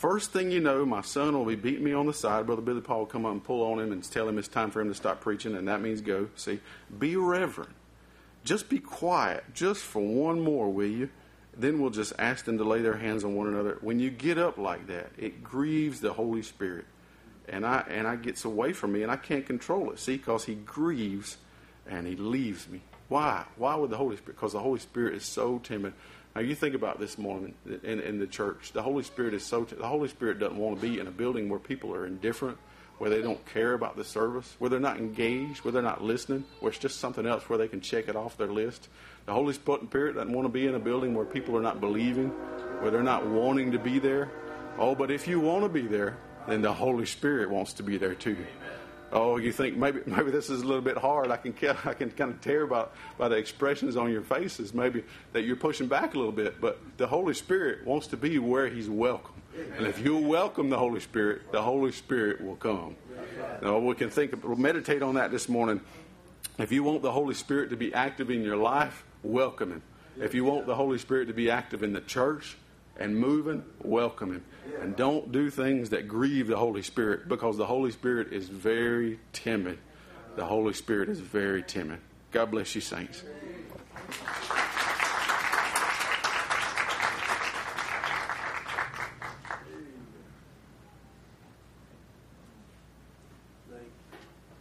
First 0.00 0.32
thing 0.32 0.50
you 0.50 0.60
know, 0.60 0.86
my 0.86 1.02
son 1.02 1.36
will 1.36 1.44
be 1.44 1.56
beating 1.56 1.84
me 1.84 1.92
on 1.92 2.06
the 2.06 2.14
side. 2.14 2.46
Brother 2.46 2.62
Billy 2.62 2.80
Paul 2.80 3.00
will 3.00 3.06
come 3.06 3.26
up 3.26 3.32
and 3.32 3.44
pull 3.44 3.70
on 3.70 3.78
him 3.78 3.92
and 3.92 4.02
tell 4.02 4.26
him 4.26 4.38
it's 4.38 4.48
time 4.48 4.70
for 4.70 4.80
him 4.80 4.88
to 4.88 4.94
stop 4.94 5.20
preaching, 5.20 5.54
and 5.54 5.68
that 5.68 5.82
means 5.82 6.00
go. 6.00 6.30
See, 6.36 6.60
be 6.98 7.16
reverent. 7.16 7.74
Just 8.42 8.70
be 8.70 8.78
quiet, 8.78 9.44
just 9.52 9.82
for 9.82 10.00
one 10.00 10.40
more, 10.40 10.72
will 10.72 10.86
you? 10.86 11.10
Then 11.54 11.82
we'll 11.82 11.90
just 11.90 12.14
ask 12.18 12.46
them 12.46 12.56
to 12.56 12.64
lay 12.64 12.80
their 12.80 12.96
hands 12.96 13.24
on 13.24 13.34
one 13.34 13.48
another. 13.48 13.76
When 13.82 14.00
you 14.00 14.08
get 14.08 14.38
up 14.38 14.56
like 14.56 14.86
that, 14.86 15.10
it 15.18 15.44
grieves 15.44 16.00
the 16.00 16.14
Holy 16.14 16.40
Spirit, 16.40 16.86
and 17.46 17.66
I 17.66 17.84
and 17.86 18.08
I 18.08 18.16
gets 18.16 18.46
away 18.46 18.72
from 18.72 18.92
me, 18.92 19.02
and 19.02 19.12
I 19.12 19.16
can't 19.16 19.44
control 19.44 19.90
it. 19.90 19.98
See, 19.98 20.16
because 20.16 20.46
He 20.46 20.54
grieves, 20.54 21.36
and 21.86 22.06
He 22.06 22.16
leaves 22.16 22.70
me. 22.70 22.80
Why? 23.08 23.44
Why 23.56 23.74
would 23.74 23.90
the 23.90 23.98
Holy 23.98 24.16
Spirit? 24.16 24.36
Because 24.36 24.54
the 24.54 24.60
Holy 24.60 24.78
Spirit 24.78 25.12
is 25.16 25.26
so 25.26 25.58
timid. 25.58 25.92
Now 26.34 26.42
you 26.42 26.54
think 26.54 26.74
about 26.74 27.00
this 27.00 27.18
morning 27.18 27.54
in, 27.82 28.00
in 28.00 28.18
the 28.18 28.26
church. 28.26 28.72
The 28.72 28.82
Holy 28.82 29.02
Spirit 29.02 29.34
is 29.34 29.44
so. 29.44 29.64
the 29.64 29.86
Holy 29.86 30.08
Spirit 30.08 30.38
doesn't 30.38 30.56
want 30.56 30.80
to 30.80 30.82
be 30.82 31.00
in 31.00 31.06
a 31.08 31.10
building 31.10 31.48
where 31.48 31.58
people 31.58 31.92
are 31.92 32.06
indifferent, 32.06 32.56
where 32.98 33.10
they 33.10 33.20
don't 33.20 33.44
care 33.46 33.74
about 33.74 33.96
the 33.96 34.04
service, 34.04 34.54
where 34.58 34.70
they're 34.70 34.78
not 34.78 34.98
engaged, 34.98 35.64
where 35.64 35.72
they're 35.72 35.82
not 35.82 36.04
listening, 36.04 36.44
where 36.60 36.70
it's 36.70 36.78
just 36.78 37.00
something 37.00 37.26
else 37.26 37.48
where 37.48 37.58
they 37.58 37.66
can 37.66 37.80
check 37.80 38.08
it 38.08 38.14
off 38.14 38.36
their 38.36 38.52
list. 38.52 38.88
The 39.26 39.32
Holy 39.32 39.54
Spirit 39.54 40.14
doesn't 40.14 40.32
want 40.32 40.46
to 40.46 40.52
be 40.52 40.66
in 40.66 40.74
a 40.76 40.78
building 40.78 41.14
where 41.14 41.24
people 41.24 41.56
are 41.56 41.62
not 41.62 41.80
believing, 41.80 42.28
where 42.80 42.92
they're 42.92 43.02
not 43.02 43.26
wanting 43.26 43.72
to 43.72 43.78
be 43.78 43.98
there. 43.98 44.30
Oh, 44.78 44.94
but 44.94 45.10
if 45.10 45.26
you 45.26 45.40
want 45.40 45.64
to 45.64 45.68
be 45.68 45.86
there, 45.86 46.16
then 46.46 46.62
the 46.62 46.72
Holy 46.72 47.06
Spirit 47.06 47.50
wants 47.50 47.72
to 47.74 47.82
be 47.82 47.98
there 47.98 48.14
too. 48.14 48.36
Oh, 49.12 49.36
you 49.38 49.52
think 49.52 49.76
maybe 49.76 50.00
maybe 50.06 50.30
this 50.30 50.50
is 50.50 50.62
a 50.62 50.64
little 50.64 50.82
bit 50.82 50.96
hard. 50.96 51.30
I 51.30 51.36
can 51.36 51.54
I 51.84 51.94
can 51.94 52.10
kind 52.10 52.32
of 52.32 52.40
tear 52.40 52.66
by 52.66 52.86
by 53.18 53.28
the 53.28 53.36
expressions 53.36 53.96
on 53.96 54.10
your 54.10 54.22
faces. 54.22 54.72
Maybe 54.72 55.04
that 55.32 55.42
you're 55.42 55.56
pushing 55.56 55.86
back 55.86 56.14
a 56.14 56.18
little 56.18 56.32
bit, 56.32 56.60
but 56.60 56.78
the 56.96 57.06
Holy 57.06 57.34
Spirit 57.34 57.86
wants 57.86 58.06
to 58.08 58.16
be 58.16 58.38
where 58.38 58.68
He's 58.68 58.88
welcome. 58.88 59.34
And 59.76 59.86
if 59.86 59.98
you 59.98 60.16
welcome 60.16 60.70
the 60.70 60.78
Holy 60.78 61.00
Spirit, 61.00 61.50
the 61.52 61.62
Holy 61.62 61.92
Spirit 61.92 62.40
will 62.40 62.56
come. 62.56 62.96
Now 63.62 63.78
we 63.78 63.94
can 63.94 64.10
think, 64.10 64.44
we'll 64.44 64.56
meditate 64.56 65.02
on 65.02 65.16
that 65.16 65.30
this 65.30 65.48
morning. 65.48 65.80
If 66.58 66.72
you 66.72 66.82
want 66.84 67.02
the 67.02 67.12
Holy 67.12 67.34
Spirit 67.34 67.70
to 67.70 67.76
be 67.76 67.92
active 67.92 68.30
in 68.30 68.42
your 68.42 68.56
life, 68.56 69.04
welcome 69.22 69.72
Him. 69.72 69.82
If 70.18 70.34
you 70.34 70.44
want 70.44 70.66
the 70.66 70.74
Holy 70.74 70.98
Spirit 70.98 71.26
to 71.26 71.34
be 71.34 71.50
active 71.50 71.82
in 71.82 71.92
the 71.92 72.00
church 72.00 72.56
and 72.98 73.16
moving, 73.16 73.64
welcome 73.82 74.32
Him. 74.32 74.44
And 74.80 74.96
don't 74.96 75.32
do 75.32 75.50
things 75.50 75.90
that 75.90 76.08
grieve 76.08 76.46
the 76.46 76.56
Holy 76.56 76.82
Spirit 76.82 77.28
because 77.28 77.56
the 77.56 77.66
Holy 77.66 77.90
Spirit 77.90 78.32
is 78.32 78.48
very 78.48 79.18
timid. 79.32 79.78
The 80.36 80.44
Holy 80.44 80.74
Spirit 80.74 81.08
is 81.08 81.20
very 81.20 81.62
timid. 81.62 82.00
God 82.30 82.50
bless 82.50 82.74
you, 82.74 82.80
saints. 82.80 83.24